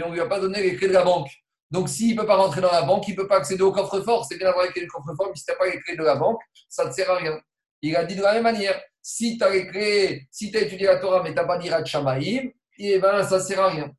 [0.03, 1.29] on ne lui a pas donné les clés de la banque.
[1.71, 3.71] Donc, s'il ne peut pas rentrer dans la banque, il ne peut pas accéder au
[3.71, 4.25] coffre-fort.
[4.25, 6.03] C'est bien d'avoir les clés du coffre-fort, mais si tu n'as pas les clés de
[6.03, 6.39] la banque,
[6.69, 7.37] ça ne sert à rien.
[7.81, 10.61] Il a dit de la même manière si tu as les clés, si tu as
[10.61, 13.69] étudié la Torah, mais tu n'as pas d'Irat Shamaïm, eh ben, ça ne sert à
[13.69, 13.91] rien.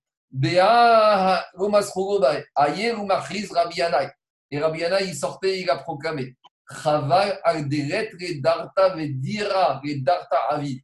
[4.50, 6.36] Et Rabbi Yanai, il sortait, il a proclamé
[6.68, 10.82] Chaval al darta vedira darta avid.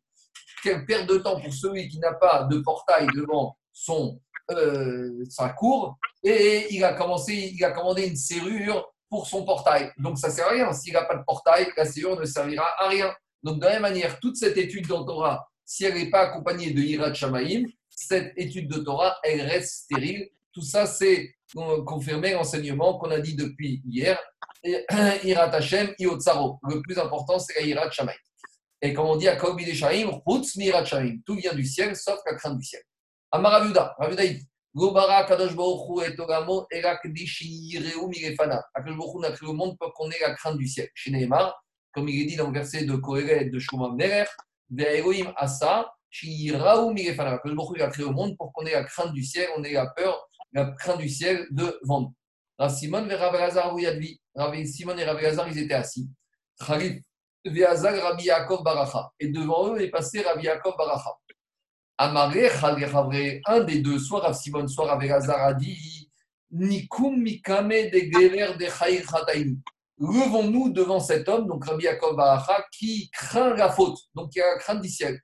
[0.62, 5.48] Quelle perte de temps pour celui qui n'a pas de portail devant son, euh, sa
[5.50, 9.90] cour et il a, commencé, il a commandé une serrure pour son portail.
[9.98, 10.72] Donc ça ne sert à rien.
[10.72, 13.12] S'il n'a pas de portail, la serrure ne servira à rien.
[13.42, 16.70] Donc de la même manière, toute cette étude dans Torah, si elle n'est pas accompagnée
[16.70, 17.12] de Hirat
[17.90, 20.28] cette étude de Torah, elle reste stérile.
[20.52, 21.34] Tout ça, c'est
[21.86, 24.18] confirmer l'enseignement qu'on a dit depuis hier.
[24.64, 26.58] Irat Hashem, Iotsaro.
[26.68, 28.14] Le plus important, c'est la Irat Shamaim.
[28.84, 31.18] Et comme on dit à Kobi Deshaim, Chutz Mirat Shamaim.
[31.24, 32.82] Tout vient du ciel, sauf la crainte du ciel.
[33.30, 35.52] Amaravuda, Ravuda dit Gobara Kadosh
[36.04, 38.60] et Togamo Erak Dishi Yireu Mirefana.
[38.74, 40.88] Akadosh Baruch n'a créé le monde pour qu'on ait la crainte du ciel.
[40.94, 41.62] Chez Neymar,
[41.92, 44.26] comme il est dit dans le verset de Kohelet de Shumam Merer,
[44.68, 47.40] Ve'elohim Asa, Shiraou Mirefana.
[47.44, 49.74] Le il a créé au monde pour qu'on ait la crainte du ciel, on ait
[49.74, 52.14] la peur, la crainte du ciel devant nous.
[52.58, 53.76] Rav Simon et Rav Lazar,
[55.48, 56.10] ils étaient assis.
[56.66, 57.02] Khalif,
[57.44, 58.62] Rabbi Yaakov.
[59.20, 61.10] Et devant eux est passé Rabbi Yaakov Baracha.
[61.98, 62.48] Amaré,
[63.46, 66.10] un des deux, soit Rav Simon, soit Rav Lazar a dit
[66.50, 69.60] Nikum Mikame de Gever de Chaïr Chataïm.
[69.98, 74.54] Levons-nous devant cet homme, donc Rabbi Yaakov Baracha, qui craint la faute, donc qui a
[74.54, 75.20] la crainte du ciel.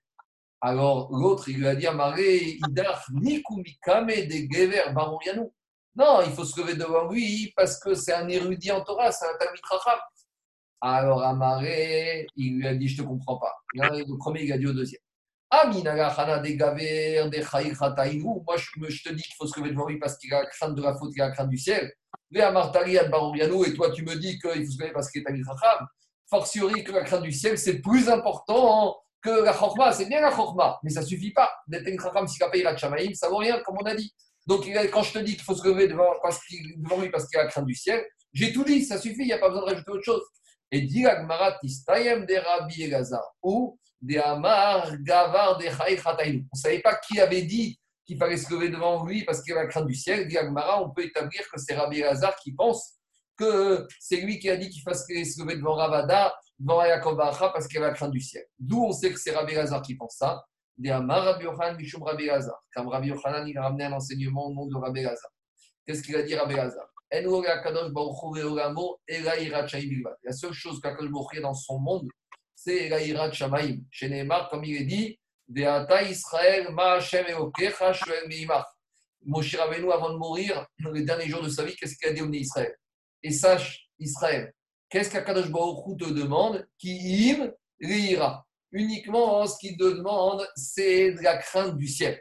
[0.61, 5.49] Alors l'autre, il lui a dit Amaré, Idar Nikum Mikame de Gever Barouyanu.
[5.97, 9.27] Non, il faut se lever devant lui parce que c'est un érudit en Torah, c'est
[9.27, 9.31] un
[9.69, 9.99] Rachab.
[10.81, 13.55] Alors Amaré, il lui a dit Je ne te comprends pas.
[13.75, 15.01] Le premier, il a dit au deuxième.
[15.51, 15.77] Moi,
[18.57, 20.83] je, te dis qu'il faut se lever devant lui parce qu'il a la crainte de
[20.83, 21.91] la faute, il a la crainte du ciel.
[22.35, 22.41] Et
[23.75, 25.87] toi, tu me dis qu'il faut se lever parce qu'il est Rachab.
[26.29, 29.93] Fortiori que la crainte du ciel, c'est plus important que la chorma.
[29.93, 31.51] C'est bien la chorma, mais ça ne suffit pas.
[31.67, 34.15] D'être un Rachab, si il a Chamaïm, ça ne vaut rien, comme on a dit.
[34.47, 36.11] Donc, quand je te dis qu'il faut se lever devant,
[36.77, 38.05] devant lui parce qu'il a la crainte du ciel,
[38.35, 40.23] j'ai tout dit, ça suffit, il n'y a pas besoin de rajouter autre chose.
[40.71, 46.81] Et dit Agmarat Tistayem de Rabbi Elazar, ou de Amar Gavar de On ne savait
[46.81, 49.87] pas qui avait dit qu'il fallait se lever devant lui parce qu'il a la crainte
[49.87, 50.29] du ciel.
[50.29, 52.95] Dit Agmara, on peut établir que c'est Rabbi Elazar qui pense
[53.37, 57.67] que c'est lui qui a dit qu'il fallait se lever devant Ravada, devant Yaakov parce
[57.69, 58.45] qu'il a la crainte du ciel.
[58.59, 60.45] D'où on sait que c'est Rabbi Elazar qui pense ça.
[60.87, 62.63] Rabbi Yochanan Mishum Rabbi Lazar.
[62.73, 65.31] Comme Rabbi Yochanan, il a ramené au nom de Rabbi Lazar.
[65.85, 67.23] Qu'est-ce qu'il a dit Rabbi Lazar La
[70.33, 72.09] seule chose qu'Akadosh Baruch dans son monde,
[72.55, 73.79] c'est la Irat Shamaim.
[73.91, 78.67] Chez Neymar, comme il est dit, Deata Israël, Ma Hashem Eokecha, Shoel Meimach.
[79.25, 82.31] Moshe avant de mourir, les derniers jours de sa vie, qu'est-ce qu'il a dit au
[82.33, 82.75] Israël?
[83.23, 84.53] Et sache, Israël,
[84.89, 86.67] qu'est-ce qu'Akadosh Baruch te demande?
[86.79, 87.51] Qui im
[87.81, 92.21] l'ira uniquement ce qu'il demande, c'est la crainte du ciel.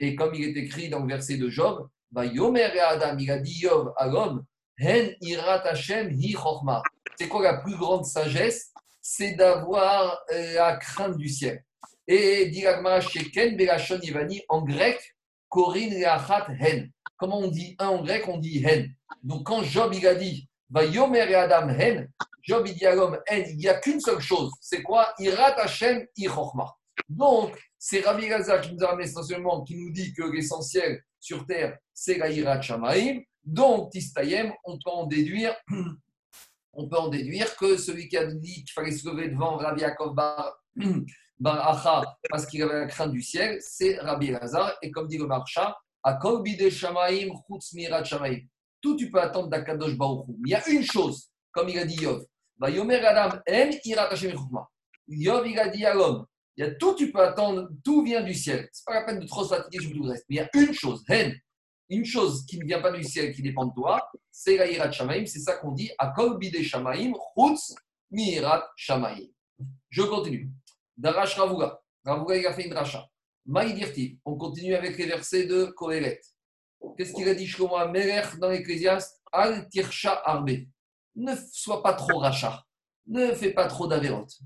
[0.00, 3.38] Et comme il est écrit dans le verset de Job, Yomer et Adam, il a
[3.38, 4.44] dit Yov à l'homme,
[4.78, 6.36] Hen irat Hashem hi
[7.18, 8.72] C'est quoi la plus grande sagesse?
[9.00, 11.64] C'est d'avoir euh, la crainte du ciel.
[12.08, 12.64] Et dit
[13.00, 14.98] Sheken Belashon Ivani, en grec,
[15.48, 16.90] Korin Leachat Hen.
[17.16, 18.92] Comment on dit un en grec On dit Hen.
[19.22, 22.08] Donc quand Job il a dit Yomer et Adam Hen,
[22.46, 24.52] Job, il dit à l'homme, il n'y a qu'une seule chose.
[24.60, 25.12] C'est quoi?
[25.18, 26.76] Irat Hashem Ichochma.
[27.08, 31.44] Donc, c'est Rabbi Gaza qui nous a ramené essentiellement, qui nous dit que l'essentiel sur
[31.44, 33.20] terre, c'est la Irat Shamaim.
[33.44, 35.54] Donc, Tistayem, on peut en déduire.
[36.78, 39.80] On peut en déduire que celui qui a dit qu'il fallait se lever devant Rabbi
[39.80, 40.58] Yaakov Bar,
[41.46, 44.76] Acha parce qu'il avait la crainte du ciel, c'est Rabbi Lazar.
[44.82, 45.74] Et comme dit le Marcha,
[46.44, 48.02] Bide Shamaim, Chutz Mirat.
[48.82, 51.96] Tout tu peux attendre d'Akadosh Baruch Il y a une chose, comme il a dit
[51.96, 52.26] Yov.
[55.08, 56.26] Yov, il a dit à l'homme,
[56.56, 58.68] il y a tout, tu peux attendre, tout vient du ciel.
[58.72, 60.24] Ce n'est pas la peine de trop se fatiguer sur tout le reste.
[60.28, 61.38] Mais il y a une chose, Hen,
[61.88, 64.90] une chose qui ne vient pas du ciel, qui dépend de toi, c'est la Irat
[64.90, 65.26] Shamaim.
[65.26, 67.74] C'est ça qu'on dit, Akol Bide Shamaim, Chutz
[68.10, 69.26] Mirat Shamaim.
[69.90, 70.50] Je continue.
[70.96, 71.80] Darash Ravuga.
[72.04, 73.06] Ravuga, il a fait une dracha.
[73.44, 74.18] Maïdirti.
[74.24, 76.20] On continue avec les versets de Kohelet.
[76.96, 79.22] Qu'est-ce qu'il a dit Shlomo Melech dans l'Ecclésiaste?
[79.32, 80.50] Al Tirsha Arbe
[81.14, 82.64] ne sois pas trop rachat,
[83.06, 84.38] ne fais pas trop d'avérote.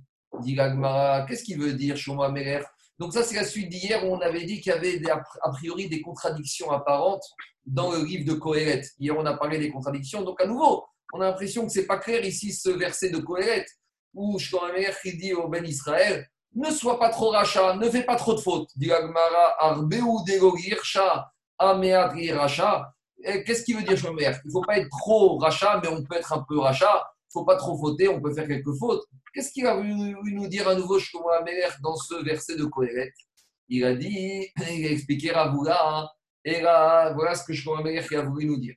[0.44, 2.62] Qu'est-ce qu'il veut dire, Shoma Meler
[2.98, 5.88] Donc, ça, c'est la suite d'hier où on avait dit qu'il y avait a priori
[5.88, 7.24] des contradictions apparentes
[7.64, 8.82] dans le livre de Kohelet.
[8.98, 10.22] Hier, on a parlé des contradictions.
[10.22, 13.18] Donc, à nouveau, on a l'impression que ce n'est pas clair ici ce verset de
[13.18, 13.66] Kohelet
[14.14, 18.16] où Shlomo Meler dit au Ben Israël ne sois pas trop rachat, ne fais pas
[18.16, 18.70] trop de fautes.
[18.76, 22.92] Dit Arbeu Degogircha, Racha.
[23.22, 26.16] Qu'est-ce qu'il veut dire Shomer Il ne faut pas être trop rachat, mais on peut
[26.16, 27.06] être un peu rachat.
[27.30, 29.04] Il faut pas trop fauter, on peut faire quelques fautes.
[29.32, 33.12] Qu'est-ce qu'il a voulu nous dire à nouveau Shlomo Amer dans ce verset de Kohéret?
[33.68, 36.08] Il a dit, il a expliqué Ravoula, hein,
[36.44, 38.74] et là, voilà ce que Shlomo Amer a voulu nous dire.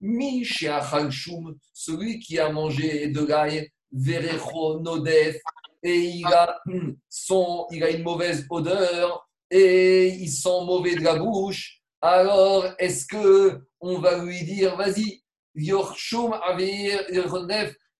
[0.00, 5.38] Mi celui qui a mangé de l'ail, Verecho Nodef,
[5.82, 6.60] et il a,
[7.08, 13.04] son, il a une mauvaise odeur, et ils sont mauvais de la bouche, alors est-ce
[13.06, 15.22] que on va lui dire, vas-y,
[15.56, 16.34] Yorshum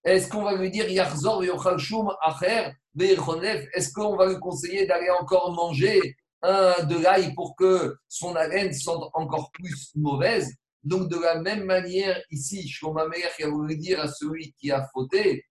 [0.07, 5.52] est-ce qu'on va lui dire Yarzor Yochalshum Acher Est-ce qu'on va lui conseiller d'aller encore
[5.52, 10.54] manger un de l'ail pour que son haleine sente encore plus mauvaise?
[10.84, 14.70] Donc, de la même manière, ici, ma mère qui a voulu dire à celui qui
[14.70, 15.44] a fauté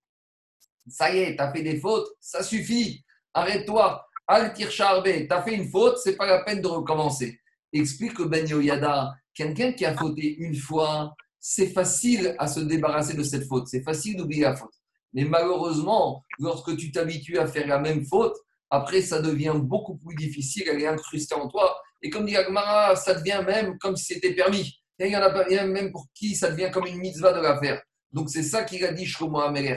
[0.87, 3.03] Ça y est, tu as fait des fautes, ça suffit,
[3.33, 4.05] arrête-toi.
[4.25, 7.41] Al-Tir tu as fait une faute, c'est pas la peine de recommencer.
[7.73, 11.13] Explique Ben Yoyada Quelqu'un qui a fauté une fois,
[11.47, 14.73] c'est facile à se débarrasser de cette faute, c'est facile d'oublier la faute.
[15.13, 18.35] Mais malheureusement, lorsque tu t'habitues à faire la même faute,
[18.71, 21.79] après, ça devient beaucoup plus difficile, elle est incrustée en toi.
[22.01, 24.73] Et comme dit Agmara, ça devient même comme si c'était permis.
[24.97, 27.41] Et il y en a pas même pour qui ça devient comme une mitzvah de
[27.41, 27.79] la faire.
[28.11, 29.75] Donc c'est ça qu'il a dit Shlomo Ameler.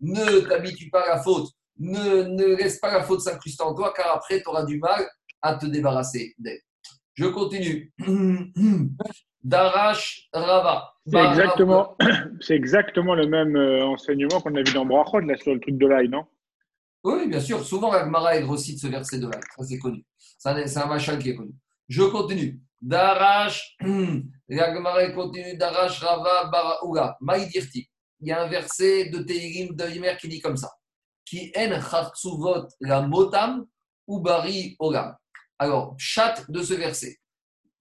[0.00, 3.92] Ne t'habitue pas à la faute, ne, ne laisse pas la faute s'incruster en toi,
[3.94, 5.06] car après tu auras du mal
[5.42, 6.62] à te débarrasser d'elle.
[7.16, 7.92] Je continue.
[9.42, 10.92] Darash Rava.
[11.06, 11.96] C'est exactement,
[12.40, 15.76] c'est exactement le même euh, enseignement qu'on a vu dans Brachot, là, sur le truc
[15.76, 16.24] de l'ail, non?
[17.04, 17.64] Oui, bien sûr.
[17.64, 19.40] Souvent, Agmara est recite ce verset de l'ail.
[19.56, 20.04] Ça, c'est connu.
[20.38, 21.52] C'est un machin qui est connu.
[21.88, 22.60] Je continue.
[22.80, 23.76] Darash,
[24.50, 25.56] Agmara continue.
[25.56, 27.16] Darash Rava Baraoula.
[27.20, 27.88] Maïdirti.
[28.20, 30.70] Il y a un verset de Teirim de Ymer qui dit comme ça.
[31.24, 33.66] Qui en chartsuvot la motam
[34.06, 35.16] ou bari olam.
[35.58, 37.16] Alors, chat de ce verset.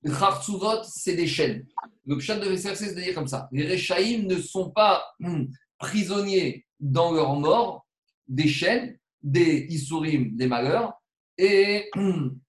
[0.10, 1.66] Khartsuvot, c'est des chaînes.
[2.06, 3.48] Le chat de ce verset, c'est de dire comme ça.
[3.52, 5.48] Les Rechaïm ne sont pas hum,
[5.78, 7.86] prisonniers dans leur mort
[8.28, 10.94] des chaînes, des Isurim, des malheurs,
[11.38, 12.40] et hum,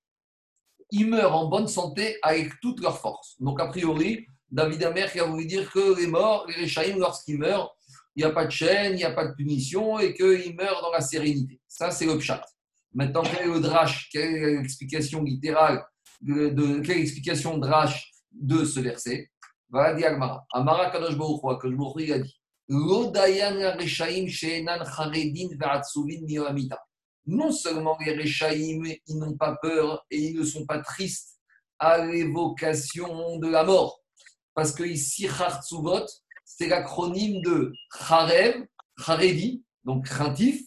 [0.91, 3.37] ils meurent en bonne santé avec toute leur force.
[3.41, 7.39] Donc, a priori, David Amer qui a voulu dire que les morts, les Rechaïm, lorsqu'ils
[7.39, 7.75] meurent,
[8.15, 10.83] il n'y a pas de chaîne, il n'y a pas de punition et qu'ils meurent
[10.83, 11.61] dans la sérénité.
[11.67, 12.45] Ça, c'est le chat.
[12.95, 15.83] Maintenant, quel est le drash Quelle est l'explication littérale
[16.23, 19.31] de, de, Quelle explication drash de ce verset?
[19.71, 20.45] Voilà, dit Agmara.
[20.53, 22.37] Amara Kadosh Baruch que je a dit
[27.27, 31.39] non seulement les Rechaim, ils n'ont pas peur et ils ne sont pas tristes
[31.79, 34.01] à l'évocation de la mort.
[34.55, 35.29] Parce que ici,
[36.45, 37.73] c'est l'acronyme de
[38.07, 38.67] Charev,
[38.99, 40.63] Charedi, donc craintif,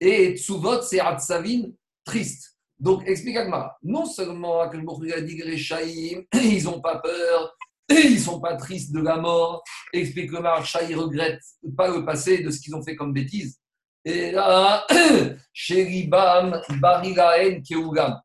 [0.00, 1.70] et Tsuvot, c'est Atsavin,
[2.04, 2.53] triste.
[2.84, 3.78] Donc, explique Agmara.
[3.82, 5.40] Non seulement a dit
[6.34, 7.56] ils n'ont pas peur,
[7.88, 9.64] ils ne sont pas tristes de la mort.
[9.94, 11.40] Explique le Marcha, ils ne regrettent
[11.74, 13.58] pas le passé de ce qu'ils ont fait comme bêtises.
[14.04, 14.86] Et là,
[15.54, 18.20] Sheribam, Barigaen, Keugam.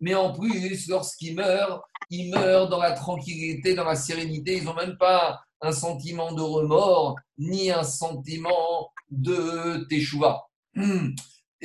[0.00, 4.56] Mais en plus, lorsqu'ils meurent, ils meurent dans la tranquillité, dans la sérénité.
[4.56, 10.48] Ils n'ont même pas un sentiment de remords, ni un sentiment de teshuva.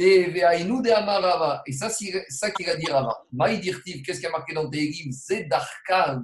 [0.04, 0.34] Et.
[1.68, 3.24] Et ça, c'est ça qu'il a dit Rava.
[3.32, 6.24] Maïdirtiv, qu'est-ce qu'il a marqué dans Tehillim Zedarkan,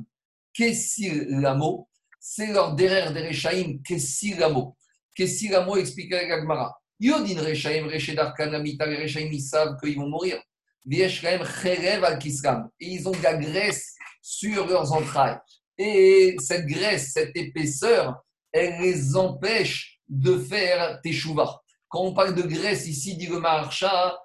[0.51, 1.87] Kessir Lamo.
[2.19, 4.75] C'est leur derrière des Rechaim, Kessir Lamo.
[5.13, 6.75] Kessir Lamo explique avec Agmara.
[6.99, 10.41] Yodin Rechaim, Rechedarkan, Amita, les Rechaim, ils savent qu'ils vont mourir.
[10.83, 12.69] Vieshraim, Cherev al Kisram.
[12.79, 15.37] Et ils ont de la graisse sur leurs entrailles.
[15.77, 21.61] Et cette graisse, cette épaisseur, elle les empêche de faire teshuva.
[21.89, 24.17] Quand on parle de graisse ici, dit le Maharsha,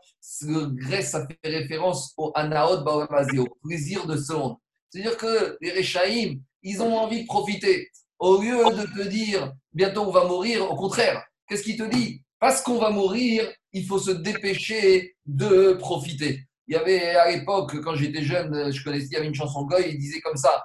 [0.44, 4.56] graisse, ça fait référence au anaot au plaisir de ce monde.
[4.90, 7.90] C'est-à-dire que les Rechaïm, ils ont envie de profiter.
[8.18, 12.22] Au lieu de te dire, bientôt on va mourir, au contraire, qu'est-ce qu'il te dit?
[12.38, 16.40] Parce qu'on va mourir, il faut se dépêcher de profiter.
[16.68, 19.64] Il y avait à l'époque, quand j'étais jeune, je connaissais, il y avait une chanson
[19.64, 20.64] Goy, il disait comme ça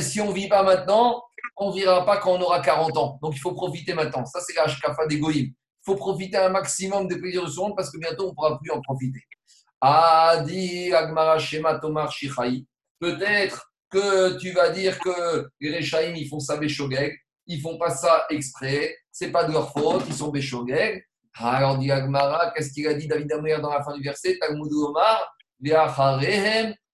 [0.00, 1.22] si on ne vit pas maintenant,
[1.56, 3.18] on ne vivra pas quand on aura 40 ans.
[3.22, 4.24] Donc il faut profiter maintenant.
[4.24, 5.20] Ça, c'est la shkafa des
[5.82, 8.34] Il faut profiter un maximum des plaisirs de ce monde parce que bientôt on ne
[8.34, 9.20] pourra plus en profiter.
[9.80, 12.14] Adi Agmara Shema Tomar
[13.00, 17.18] Peut-être que tu vas dire que les Rechaim, ils font ça béchogeg.
[17.48, 18.96] Ils font pas ça exprès.
[19.10, 20.04] C'est pas de leur faute.
[20.06, 21.04] Ils sont béchogeg.
[21.34, 24.38] Alors dit Agmara, qu'est-ce qu'il a dit David Amer dans la fin du verset?
[24.38, 25.34] Talmud Omar,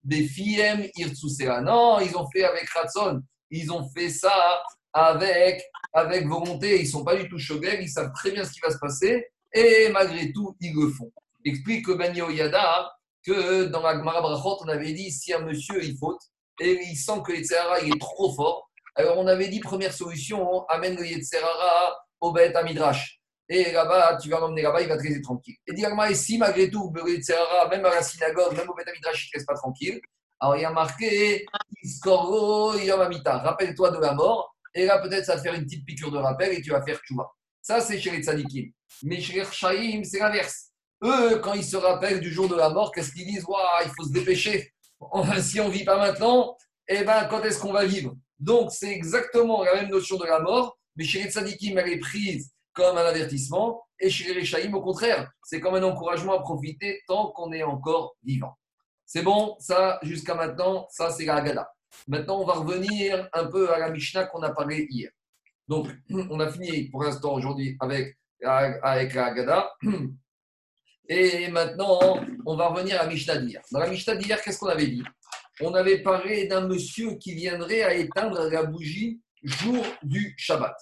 [0.03, 1.61] Befiem Irtsusera.
[1.61, 3.20] Non, ils ont fait avec Ratson.
[3.51, 4.62] Ils ont fait ça
[4.93, 5.62] avec,
[5.93, 6.80] avec volonté.
[6.80, 7.80] Ils ne sont pas du tout choqués.
[7.80, 9.26] Ils savent très bien ce qui va se passer.
[9.53, 11.12] Et malgré tout, ils le font.
[11.45, 12.93] Explique que Ben Yada
[13.24, 16.20] que dans la Gemara Brachot, on avait dit si un monsieur il faute
[16.61, 20.64] et il sent que Yetzerara il est trop fort, alors on avait dit première solution,
[20.68, 23.18] amène le Yetzerara au Beth Midrash
[23.49, 25.57] et là-bas, tu vas l'emmener là-bas, il va te laisser tranquille.
[25.66, 29.32] Et directement, et si malgré tout, même à la synagogue, même au Betamidrash, il ne
[29.32, 30.01] te laisse pas tranquille,
[30.41, 31.47] alors il y a marqué
[31.82, 35.85] Iskoro Yomamita, rappelle-toi de la mort, et là peut-être ça va te faire une petite
[35.85, 37.35] piqûre de rappel et tu vas faire vois.
[37.61, 38.74] Ça, c'est chez les.
[39.03, 40.70] Mais chez les c'est l'inverse.
[41.05, 43.45] Eux, quand ils se rappellent du jour de la mort, qu'est-ce qu'ils disent?
[43.45, 44.72] Waouh, il faut se dépêcher.
[45.41, 46.57] Si on ne vit pas maintenant,
[46.89, 48.14] eh ben, quand est-ce qu'on va vivre?
[48.39, 52.53] Donc, c'est exactement la même notion de la mort, mais chez les elle est prise
[52.72, 53.85] comme un avertissement.
[54.01, 58.16] Et chez les au contraire, c'est comme un encouragement à profiter tant qu'on est encore
[58.22, 58.57] vivant.
[59.05, 61.68] C'est bon, ça, jusqu'à maintenant, ça, c'est la Haggadah.
[62.07, 65.11] Maintenant, on va revenir un peu à la Mishnah qu'on a parlé hier.
[65.67, 69.71] Donc, on a fini pour l'instant aujourd'hui avec, avec la Haggadah.
[71.11, 73.63] Et maintenant, on va revenir à Mishnah d'hier.
[73.73, 75.03] Dans la Mishnah d'hier, qu'est-ce qu'on avait dit?
[75.61, 80.77] On avait parlé d'un monsieur qui viendrait à éteindre la bougie jour du Shabbat.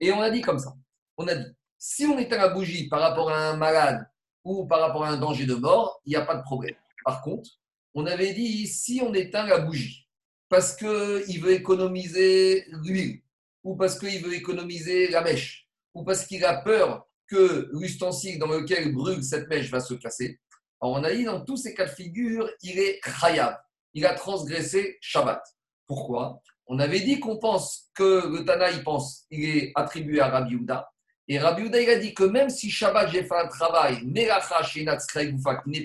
[0.00, 0.72] Et on a dit comme ça
[1.18, 4.08] on a dit Si on éteint la bougie par rapport à un malade
[4.44, 6.76] ou par rapport à un danger de mort, il n'y a pas de problème.
[7.04, 7.50] Par contre,
[7.94, 10.07] on avait dit si on éteint la bougie
[10.48, 13.22] parce qu'il veut économiser l'huile,
[13.62, 18.46] ou parce qu'il veut économiser la mèche, ou parce qu'il a peur que l'ustensile dans
[18.46, 20.40] lequel brûle cette mèche va se casser.
[20.80, 23.58] Alors on a dit dans tous ces cas de figure, il est khayab,
[23.94, 25.42] il a transgressé Shabbat.
[25.86, 26.40] Pourquoi?
[26.66, 30.54] On avait dit qu'on pense que le Tana, il pense, il est attribué à Rabbi
[30.54, 30.90] Uda.
[31.26, 34.26] Et Rabbi Uda, il a dit que même si Shabbat, j'ai fait un travail, n'est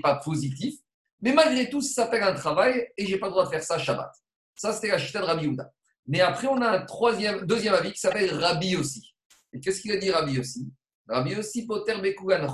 [0.01, 0.75] pas positif,
[1.21, 3.77] mais malgré tout, ça s'appelle un travail et j'ai pas le droit de faire ça
[3.77, 4.11] Shabbat.
[4.55, 5.71] Ça, c'était la chita de Rabbi Uda.
[6.07, 9.13] Mais après, on a un troisième, deuxième avis qui s'appelle Rabbi aussi.
[9.51, 10.71] Et qu'est-ce qu'il a dit Rabbi aussi
[11.07, 12.47] Rabbi aussi, Poter Bekugan,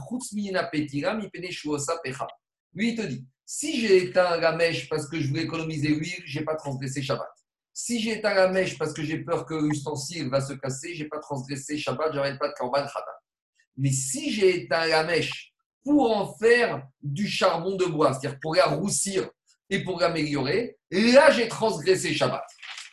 [2.03, 2.27] Pecha.
[2.73, 6.21] Lui, il te dit si j'ai éteint la mèche parce que je voulais économiser l'huile,
[6.23, 7.27] je n'ai pas transgressé Shabbat.
[7.73, 11.01] Si j'ai éteint la mèche parce que j'ai peur que l'ustensile va se casser, je
[11.01, 13.19] n'ai pas transgressé Shabbat, je pas de Korban Khata.
[13.75, 15.51] Mais si j'ai éteint la mèche
[15.83, 19.27] pour en faire du charbon de bois, c'est-à-dire pour la roussir
[19.69, 22.43] et pour l'améliorer, là j'ai transgressé Shabbat.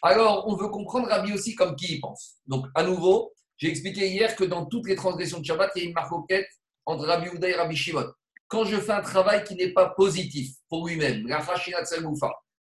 [0.03, 2.37] Alors, on veut comprendre Rabbi aussi comme qui il pense.
[2.47, 5.85] Donc, à nouveau, j'ai expliqué hier que dans toutes les transgressions de Shabbat, il y
[5.87, 6.49] a une marcoquette
[6.85, 8.07] entre Rabbi Ouda et Rabbi Shimon.
[8.49, 11.27] Quand je fais un travail qui n'est pas positif pour lui-même,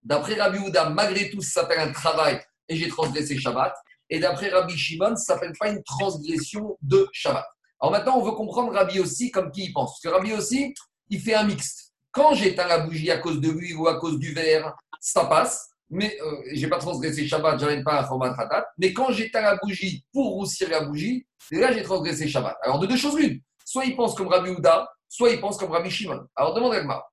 [0.02, 3.74] d'après Rabbi Ouda, malgré tout, ça s'appelle un travail et j'ai transgressé Shabbat.
[4.10, 7.46] Et d'après Rabbi Shimon, ça ne s'appelle pas une transgression de Shabbat.
[7.80, 9.98] Alors maintenant, on veut comprendre Rabbi aussi comme qui il pense.
[10.00, 10.74] Parce que Rabbi aussi,
[11.08, 11.81] il fait un mixte.
[12.12, 15.72] Quand j'éteins la bougie à cause de lui ou à cause du verre, ça passe
[15.92, 18.66] mais je euh, j'ai pas transgressé Shabbat, je n'arrive pas à format Khatat.
[18.78, 22.56] Mais quand j'éteins la bougie pour roussir la bougie, là j'ai transgressé Shabbat.
[22.62, 25.70] Alors de deux choses l'une, soit il pense comme Rabbi Houda, soit il pense comme
[25.70, 26.26] Rabbi Shimon.
[26.34, 27.06] Alors demande Agmara.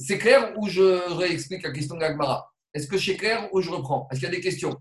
[0.00, 2.04] C'est clair ou je réexplique la question de
[2.74, 4.08] Est-ce que c'est clair ou je reprends?
[4.10, 4.76] Est-ce qu'il y a des questions?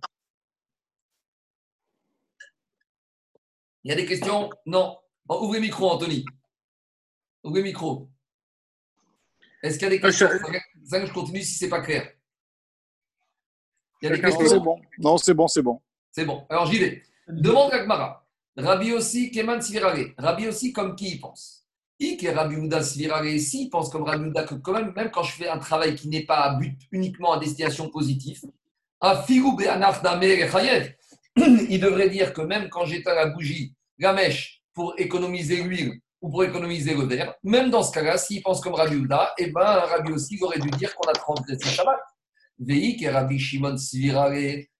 [3.83, 4.49] Il y a des questions?
[4.65, 4.97] Non.
[5.29, 6.25] ouvrez le micro, Anthony.
[7.43, 8.09] Ouvrez le micro.
[9.67, 10.29] Est-ce qu'il y a des euh, questions
[10.91, 12.09] Je continue si ce n'est pas clair.
[14.01, 14.79] Il y a des questions C'est bon.
[14.97, 15.81] Non, c'est bon, c'est bon.
[16.11, 16.45] C'est bon.
[16.49, 17.03] Alors j'y vais.
[17.27, 18.25] Demande Gagmara.
[18.55, 20.13] Rabbi aussi, Keman Svirare.
[20.17, 21.65] Rabbi aussi, comme qui il pense?
[21.99, 25.11] I, que Rabbi Ouda Svirare, si, il pense comme Rabbi Ouda que quand même, même
[25.11, 28.41] quand je fais un travail qui n'est pas à but uniquement à destination positive,
[29.01, 29.25] à
[31.69, 36.29] il devrait dire que même quand j'éteins la bougie, la mèche, pour économiser l'huile ou
[36.29, 39.61] pour économiser le verre, même dans ce cas-là, s'il pense comme Rabbi Ouda, eh ben,
[39.61, 41.99] Rabbi aussi aurait dû dire qu'on a transgressé Shabbat.
[42.59, 44.33] Veik et Rabbi Shimon Svirare.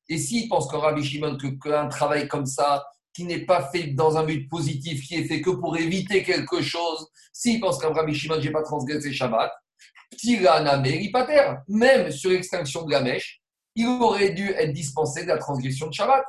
[0.10, 2.84] Et s'il pense que Rabbi Shimon, qu'un travail comme ça,
[3.14, 6.62] qui n'est pas fait dans un but positif, qui est fait que pour éviter quelque
[6.62, 9.52] chose, s'il pense qu'un Rabbi Shimon, je n'ai pas transgressé Shabbat,
[11.68, 13.42] même sur l'extinction de la mèche,
[13.76, 16.24] il aurait dû être dispensé de la transgression de Shabbat.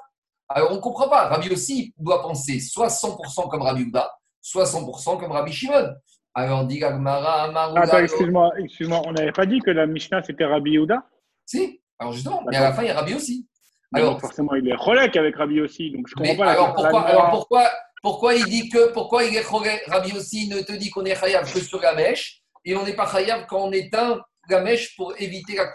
[0.49, 1.29] Alors on ne comprend pas.
[1.29, 4.11] Rabbi aussi doit penser soit 100% comme Rabbi Uda,
[4.49, 5.95] soit 100% comme Rabbi Shimon.
[6.35, 10.77] Alors dit Gagmara, Attends, excuse-moi, excuse-moi, on n'avait pas dit que la Mishnah c'était Rabbi
[10.77, 11.05] Uda
[11.45, 13.47] si, alors justement, mais à la fin, il y a Rabbi aussi.
[13.95, 15.91] Alors, forcément, il est relèque avec Rabbi aussi.
[15.91, 17.71] Donc je comprends pas alors, pourquoi, alors pourquoi,
[18.03, 19.47] pourquoi il dit que pourquoi il est
[19.87, 22.95] Rabbi aussi ne te dit qu'on est chayav que sur la mèche et on n'est
[22.95, 24.21] pas chayav quand on éteint
[24.51, 25.73] la mèche pour éviter la,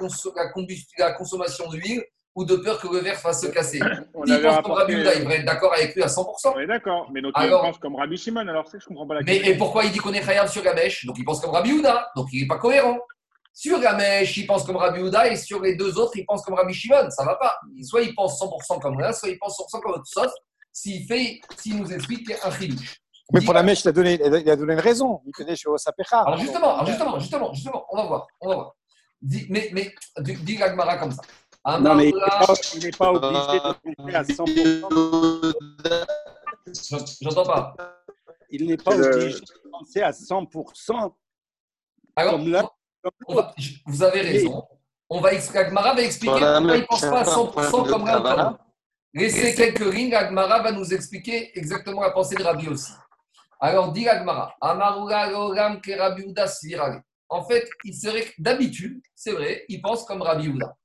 [0.98, 2.04] la, consommation d'huile
[2.36, 3.80] ou de peur que le verre fasse se casser.
[4.14, 6.54] On il pense comme Rabbi Uda, il devrait être d'accord avec lui à 100%.
[6.56, 9.24] Oui, d'accord, mais notre alors, pense comme Rabbi Shimon, alors je ne comprends pas la
[9.24, 9.44] question.
[9.46, 11.72] Mais et pourquoi il dit qu'on est chayav sur mèche Donc il pense comme Rabbi
[11.72, 12.98] Uda, donc il n'est pas cohérent.
[13.56, 16.56] Sur mèche, il pense comme Rabbi Houda et sur les deux autres, il pense comme
[16.56, 17.10] Rabbi Shimon.
[17.12, 17.56] Ça ne va pas.
[17.84, 20.08] Soit il pense 100% comme l'un, soit il pense 100% comme l'autre.
[20.08, 20.32] Sauf
[20.72, 22.98] s'il fait, s'il nous explique un chidouche.
[23.32, 25.22] Mais pour la mèche, il a donné, il a donné une raison.
[25.28, 26.22] Il connaît chez Osapecha.
[26.22, 28.28] Alors justement, justement, justement, justement, on va voir.
[28.42, 28.76] On va voir.
[29.22, 31.22] Dis, mais, mais dis l'Agmara comme ça.
[31.66, 35.54] Non, mais il n'est pas, obligé de penser à 100%.
[37.22, 37.74] J'entends pas.
[38.50, 41.14] Il n'est pas obligé de penser à 100%.
[42.16, 42.70] Alors, comme là,
[43.86, 44.68] vous avez raison.
[45.10, 48.56] On va Agmara va expliquer pourquoi il ne pense pas à 100% comme Rabbi.
[49.14, 52.92] Laissez quelques lignes, Agmara va nous expliquer exactement la pensée de Rabbi aussi.
[53.60, 54.56] Alors, dit Agmara,
[57.30, 60.76] En fait, il serait d'habitude, c'est vrai, il pense comme Rabbi Ouda.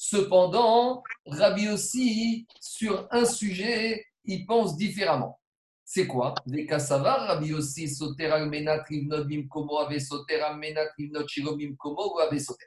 [0.00, 5.40] Cependant, Rabbi aussi, sur un sujet, il pense différemment.
[5.84, 6.36] C'est quoi?
[6.46, 12.20] Des kassavar, Rabbi aussi, soter almenat rivnot komo ave soter almenat rivnot shiromim komo ou
[12.20, 12.66] ave soter.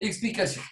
[0.00, 0.62] Explication.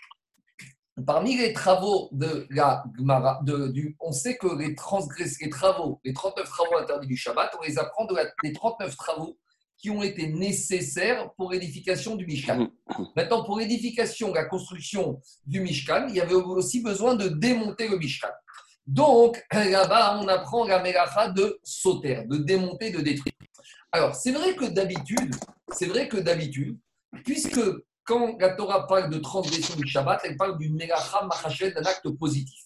[1.05, 6.01] Parmi les travaux de la Gemara, de, du, on sait que les, transgress, les travaux,
[6.05, 9.37] les 39 travaux interdits du Shabbat, on les apprend de la, les 39 travaux
[9.83, 12.69] qui ont été nécessaires pour l'édification du Mishkan.
[13.17, 17.99] Maintenant, pour l'édification, la construction du Mishkan, il y avait aussi besoin de démonter le
[17.99, 18.29] Mishkan.
[18.87, 23.35] Donc, là-bas, on apprend la mélacha de sauter, de démonter, de détruire.
[23.91, 25.35] Alors, c'est vrai que d'habitude,
[25.73, 26.79] c'est vrai que d'habitude,
[27.25, 27.61] puisque
[28.05, 32.09] quand la Torah parle de transgression du Shabbat, elle parle d'une mélacha machachet, d'un acte
[32.11, 32.61] positif.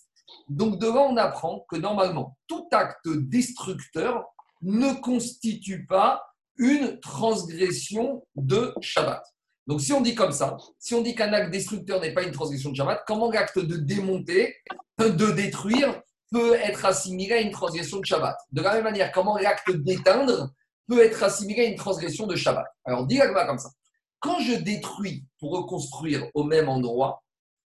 [0.48, 4.22] Donc, devant, on apprend que normalement, tout acte destructeur
[4.60, 6.22] ne constitue pas
[6.58, 9.22] une transgression de Shabbat.
[9.66, 12.30] Donc, si on dit comme ça, si on dit qu'un acte destructeur n'est pas une
[12.30, 14.54] transgression de Shabbat, comment l'acte de démonter,
[14.98, 16.00] de détruire,
[16.30, 18.36] peut être assimilé à une transgression de Shabbat?
[18.52, 20.52] De la même manière, comment l'acte d'éteindre
[20.88, 22.66] peut être assimilé à une transgression de Shabbat?
[22.84, 23.70] Alors, dis moi comme ça.
[24.20, 27.22] Quand je détruis pour reconstruire au même endroit,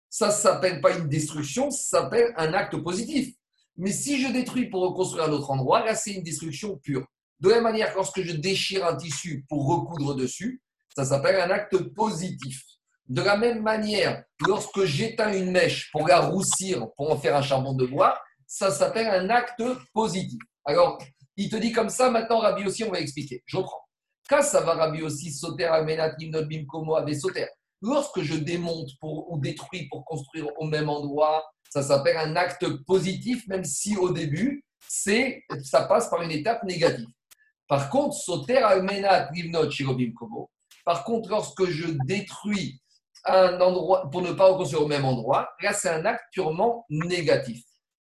[0.09, 3.35] ça ne s'appelle pas une destruction, ça s'appelle un acte positif.
[3.77, 7.07] Mais si je détruis pour reconstruire un autre endroit, là, c'est une destruction pure.
[7.41, 10.63] De la même manière, lorsque je déchire un tissu pour recoudre dessus,
[10.95, 12.63] ça s'appelle un acte positif.
[13.09, 17.43] De la même manière, lorsque j'éteins une mèche pour la roussir, pour en faire un
[17.43, 19.63] charbon de bois, ça s'appelle un acte
[19.95, 20.41] positif.
[20.65, 20.99] Alors,
[21.37, 23.43] il te dit comme ça, maintenant, Rabbi aussi, on va expliquer.
[23.47, 23.81] Je reprends.
[24.29, 27.47] Quand ça va Rabbi aussi, sauter, almenat, bim, komo, ave, sauter.
[27.81, 32.67] Lorsque je démonte pour, ou détruis pour construire au même endroit, ça s'appelle un acte
[32.85, 37.09] positif, même si au début, ça passe par une étape négative.
[37.71, 40.51] Par contre, sauter almenat livnot shirobim komo.
[40.85, 42.81] Par contre, lorsque je détruis
[43.25, 47.63] un endroit pour ne pas reconstruire au même endroit, là, c'est un acte purement négatif.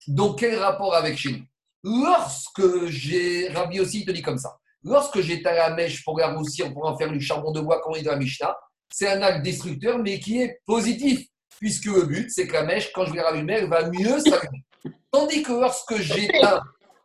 [0.09, 1.45] Donc, quel rapport avec chez nous?
[1.85, 3.51] Lorsque j'ai.
[3.51, 4.59] Rabbi aussi, il te dit comme ça.
[4.83, 7.93] Lorsque j'éteins la mèche pour la roussir, pour en faire du charbon de bois, comme
[7.95, 8.57] il dit dans la Mishnah,
[8.91, 11.25] c'est un acte destructeur, mais qui est positif,
[11.61, 14.65] puisque le but, c'est que la mèche, quand je vais rallumer, elle va mieux s'allumer.
[15.13, 16.61] Tandis que lorsque j'éteins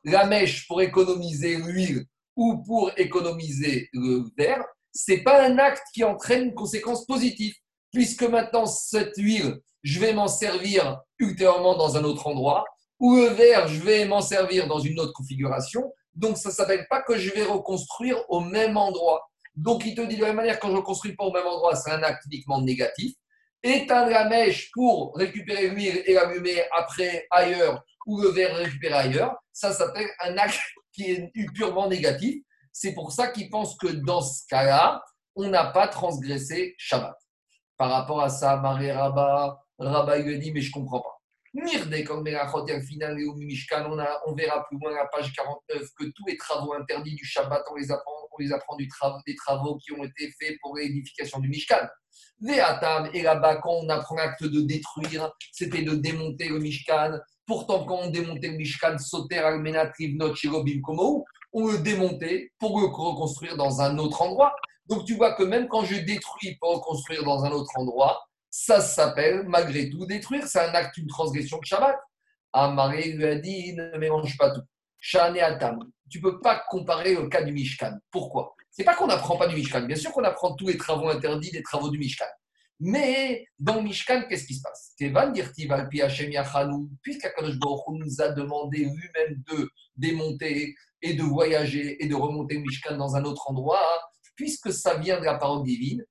[0.05, 2.07] la mèche pour économiser l'huile
[2.37, 4.63] ou pour économiser le verre,
[4.93, 7.53] ce n'est pas un acte qui entraîne une conséquence positive,
[7.91, 12.63] puisque maintenant, cette huile, je vais m'en servir ultérieurement dans un autre endroit,
[12.99, 15.91] ou le verre, je vais m'en servir dans une autre configuration.
[16.13, 19.27] Donc, ça ne s'appelle pas que je vais reconstruire au même endroit.
[19.55, 21.45] Donc, il te dit de la même manière, quand je ne reconstruis pas au même
[21.45, 23.15] endroit, c'est un acte uniquement négatif.
[23.63, 29.35] Éteindre la mèche pour récupérer l'huile et l'allumer après ailleurs, ou le verre récupérer ailleurs,
[29.51, 30.59] ça s'appelle un acte
[30.93, 32.43] qui est purement négatif.
[32.71, 35.03] C'est pour ça qu'il pense que dans ce cas-là,
[35.35, 37.15] on n'a pas transgressé Shabbat.
[37.77, 41.17] Par rapport à ça, Marie Rabat, Rabat lui dit, mais je ne comprends pas.
[41.53, 42.25] Mirde, comme
[42.81, 47.15] final et on, verra plus loin à la page 49 que tous les travaux interdits
[47.15, 50.77] du Shabbat, on les apprend, on les apprend des travaux qui ont été faits pour
[50.77, 51.87] l'édification du Mishkan.
[52.41, 57.17] Ve'atam, et là-bas, quand on apprend l'acte de détruire, c'était de démonter le Mishkan.
[57.45, 62.79] Pourtant, quand on démontait le Mishkan, Soter, Almenat, Rivnot, Shirobim, Komo, on le démontait pour
[62.79, 64.55] le reconstruire dans un autre endroit.
[64.87, 68.81] Donc tu vois que même quand je détruis pour reconstruire dans un autre endroit, ça
[68.81, 70.47] s'appelle malgré tout détruire.
[70.47, 71.97] C'est un acte, une transgression de Shabbat.
[72.53, 74.61] Amaré lui a dit ne mélange pas tout.
[74.99, 75.79] Shane Atam.
[76.09, 77.97] Tu ne peux pas comparer le cas du Mishkan.
[78.11, 78.55] Pourquoi?
[78.77, 79.81] C'est pas qu'on n'apprend pas du Mishkan.
[79.87, 82.27] Bien sûr qu'on apprend tous les travaux interdits des travaux du Mishkan.
[82.79, 84.93] Mais dans le Mishkan, qu'est-ce qui se passe?
[87.01, 92.61] Puisqu'Akadosh Baruch nous a demandé lui-même de démonter et de voyager et de remonter le
[92.61, 93.81] Mishkan dans un autre endroit,
[94.35, 96.05] puisque ça vient de la parole divine,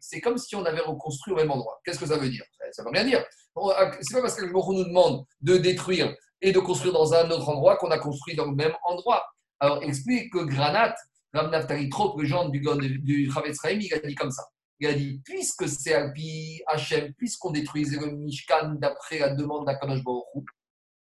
[0.00, 1.80] c'est comme si on avait reconstruit au même endroit.
[1.84, 2.42] Qu'est-ce que ça veut dire?
[2.72, 3.24] Ça ne veut rien dire.
[3.56, 7.48] Ah, c'est pas parce que nous demande de détruire et de construire dans un autre
[7.48, 9.24] endroit qu'on a construit dans le même endroit.
[9.64, 10.94] Alors, explique que Granat,
[11.32, 14.44] Ram Naftali Trop, le genre du, du Chavetz il a dit comme ça.
[14.78, 20.04] Il a dit, puisque c'est Alpi Hachem, puisqu'on détruisait le Mishkan d'après la demande d'Akadosh
[20.04, 20.44] Baruch Hu,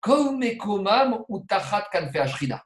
[0.02, 2.62] comme Ekomam ou Tachat Kanfe Ashrina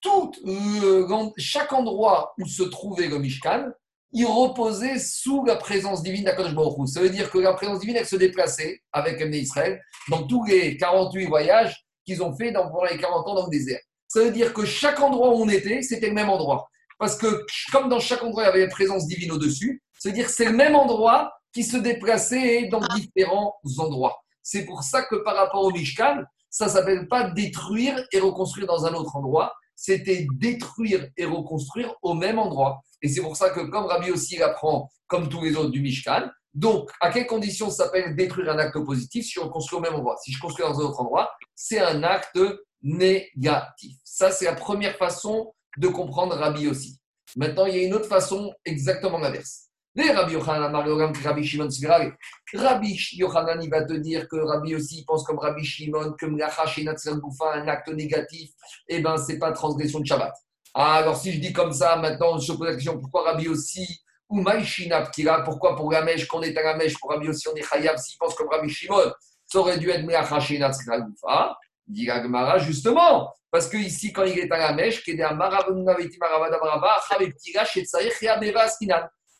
[0.00, 3.72] tout, euh, chaque endroit où se trouvait le Mishkan,
[4.12, 7.96] il reposait sous la présence divine d'Akadosh Baruch Ça veut dire que la présence divine,
[7.96, 12.84] elle se déplaçait avec Israël dans tous les 48 voyages qu'ils ont fait dans, pendant
[12.84, 13.80] les 40 ans dans le désert.
[14.16, 16.70] Ça veut dire que chaque endroit où on était, c'était le même endroit.
[16.98, 20.14] Parce que comme dans chaque endroit, il y avait une présence divine au-dessus, ça veut
[20.14, 24.16] dire que c'est le même endroit qui se déplaçait dans différents endroits.
[24.42, 28.66] C'est pour ça que par rapport au Mishkan, ça ne s'appelle pas détruire et reconstruire
[28.66, 32.80] dans un autre endroit, c'était détruire et reconstruire au même endroit.
[33.02, 36.30] Et c'est pour ça que, comme Rabbi aussi l'apprend, comme tous les autres du Mishkan,
[36.54, 40.16] donc, à quelles conditions s'appelle détruire un acte positif si je reconstruis au même endroit?
[40.24, 42.40] Si je construis dans un autre endroit, c'est un acte
[42.86, 43.96] négatif.
[44.04, 47.00] Ça, c'est la première façon de comprendre Rabbi aussi.
[47.34, 49.64] Maintenant, il y a une autre façon exactement l'inverse.
[49.98, 51.68] Rabbi Yochanan, Rabbi Shimon
[52.54, 56.66] Rabbi Yochanan, il va te dire que Rabbi aussi pense comme Rabbi Shimon que Mlacha
[56.66, 58.50] Shenatzal Goufa, un acte négatif,
[58.88, 60.34] eh bien, ce n'est pas transgression de Shabbat.
[60.74, 64.00] Ah, alors, si je dis comme ça, maintenant, je pose la question pourquoi Rabbi aussi
[64.28, 67.62] ou Maïshinab Kira, pourquoi pour mèche, qu'on est à mèche, pour Rabbi aussi, on est
[67.62, 69.12] Chayav, s'il pense comme Rabbi Shimon,
[69.46, 71.56] ça aurait dû être Natsra Goufa.
[71.86, 75.02] Dit Agmara, justement, parce que ici, quand il est à la mèche,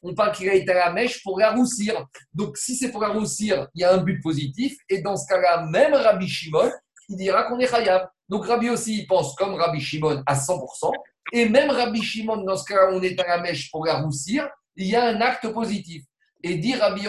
[0.03, 2.07] on parle qu'il a été à la mèche pour la roussir.
[2.33, 4.77] Donc, si c'est pour la roussir, il y a un but positif.
[4.89, 6.71] Et dans ce cas-là, même Rabbi Shimon,
[7.09, 8.09] il dira qu'on est Khayab.
[8.29, 10.93] Donc, Rabbi aussi, il pense comme Rabbi Shimon à 100%.
[11.33, 14.49] Et même Rabbi Shimon, dans ce cas-là, on est à la mèche pour la roussir,
[14.77, 16.05] il y a un acte positif.
[16.43, 17.07] Et dit Rabbi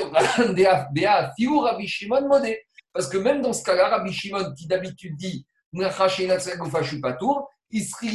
[1.88, 2.66] Shimon modé.
[2.97, 5.83] Parce que même dans ce cas-là, Rabbi Shimon, qui d'habitude dit il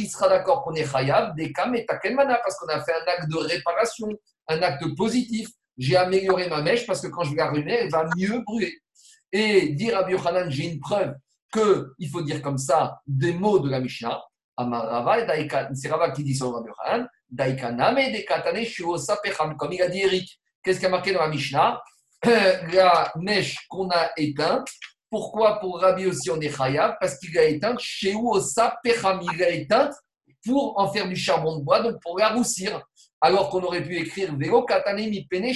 [0.09, 3.37] sera, d'accord qu'on est Khayab, des et Takelmana, parce qu'on a fait un acte de
[3.37, 4.09] réparation,
[4.49, 5.47] un acte positif.
[5.77, 8.73] J'ai amélioré ma mèche parce que quand je vais la rallumer, elle va mieux brûler.
[9.31, 11.13] Et dire à Yochanan, j'ai une preuve
[11.53, 14.21] qu'il faut dire comme ça des mots de la Mishnah.
[15.75, 17.07] C'est Rava qui dit sur Rabbi Yochanan,
[19.57, 20.41] comme il a dit Eric.
[20.61, 21.81] Qu'est-ce qui a marqué dans la Mishnah?
[22.73, 24.67] La mèche qu'on a éteinte,
[25.09, 26.95] pourquoi pour Rabbi aussi on est Chayav?
[26.99, 28.15] Parce qu'il a éteint chez
[28.81, 29.89] Pecham, il a éteint
[30.45, 32.81] pour en faire du charbon de bois, donc pour la roussir.
[33.19, 35.51] Alors qu'on aurait pu écrire Vero Katane mi pene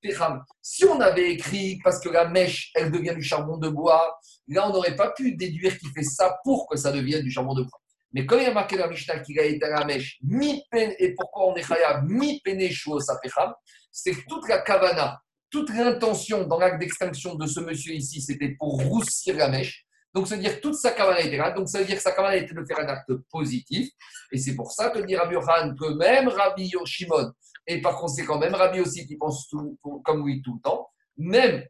[0.00, 0.42] Pecham.
[0.62, 4.68] Si on avait écrit parce que la mèche, elle devient du charbon de bois, là
[4.68, 7.62] on n'aurait pas pu déduire qu'il fait ça pour que ça devienne du charbon de
[7.62, 7.80] bois.
[8.12, 11.14] Mais comme il a marqué dans la Mishnah qu'il a éteint la mèche, mi et
[11.16, 13.52] pourquoi on est Chayav, mi pene Pecham,
[13.90, 15.20] c'est que toute la kavana,
[15.50, 19.86] toute l'intention dans l'acte d'extinction de ce monsieur ici, c'était pour roussir la mèche.
[20.14, 21.50] Donc, ça veut dire que toute sa kavana était là.
[21.50, 23.90] Donc, ça veut dire que sa kavana était de faire un acte positif.
[24.32, 27.32] Et c'est pour ça que dit Rabbi Yohan que même Rabbi Yoshimon,
[27.66, 31.64] et par conséquent, même Rabbi aussi qui pense tout, comme lui tout le temps, même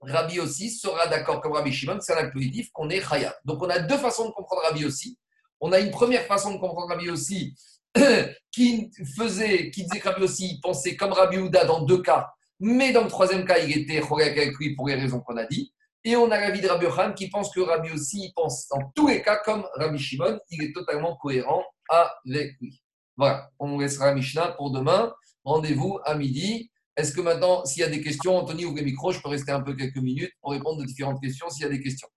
[0.00, 3.34] Rabbi aussi sera d'accord comme Rabbi Shimon, c'est un acte positif qu'on est chaya.
[3.44, 5.18] Donc, on a deux façons de comprendre Rabbi aussi.
[5.60, 7.54] On a une première façon de comprendre Rabbi aussi
[8.50, 12.30] qui faisait, qui disait que Rabbi aussi pensait comme Rabbi Houda dans deux cas,
[12.60, 15.44] mais dans le troisième cas, il était chorek avec lui pour les raisons qu'on a
[15.44, 15.72] dit.
[16.04, 18.92] Et on a l'avis de Rabbi Yohan qui pense que Rabbi aussi, il pense dans
[18.94, 22.80] tous les cas comme Rabbi Shimon, il est totalement cohérent avec lui.
[23.16, 25.12] Voilà, on laissera Mishnah pour demain.
[25.44, 26.70] Rendez-vous à midi.
[26.96, 29.52] Est-ce que maintenant, s'il y a des questions, Anthony, ouvre le micro, je peux rester
[29.52, 32.08] un peu quelques minutes pour répondre aux différentes questions s'il y a des questions.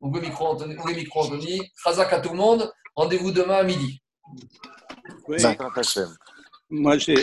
[0.00, 0.76] Ouvre le micro, Anthony.
[0.76, 1.60] Ouvre le micro, Anthony.
[1.84, 2.72] Khazak à tout le monde.
[2.94, 4.02] Rendez-vous demain à midi.
[5.28, 5.38] Oui.
[6.70, 7.14] Moi, j'ai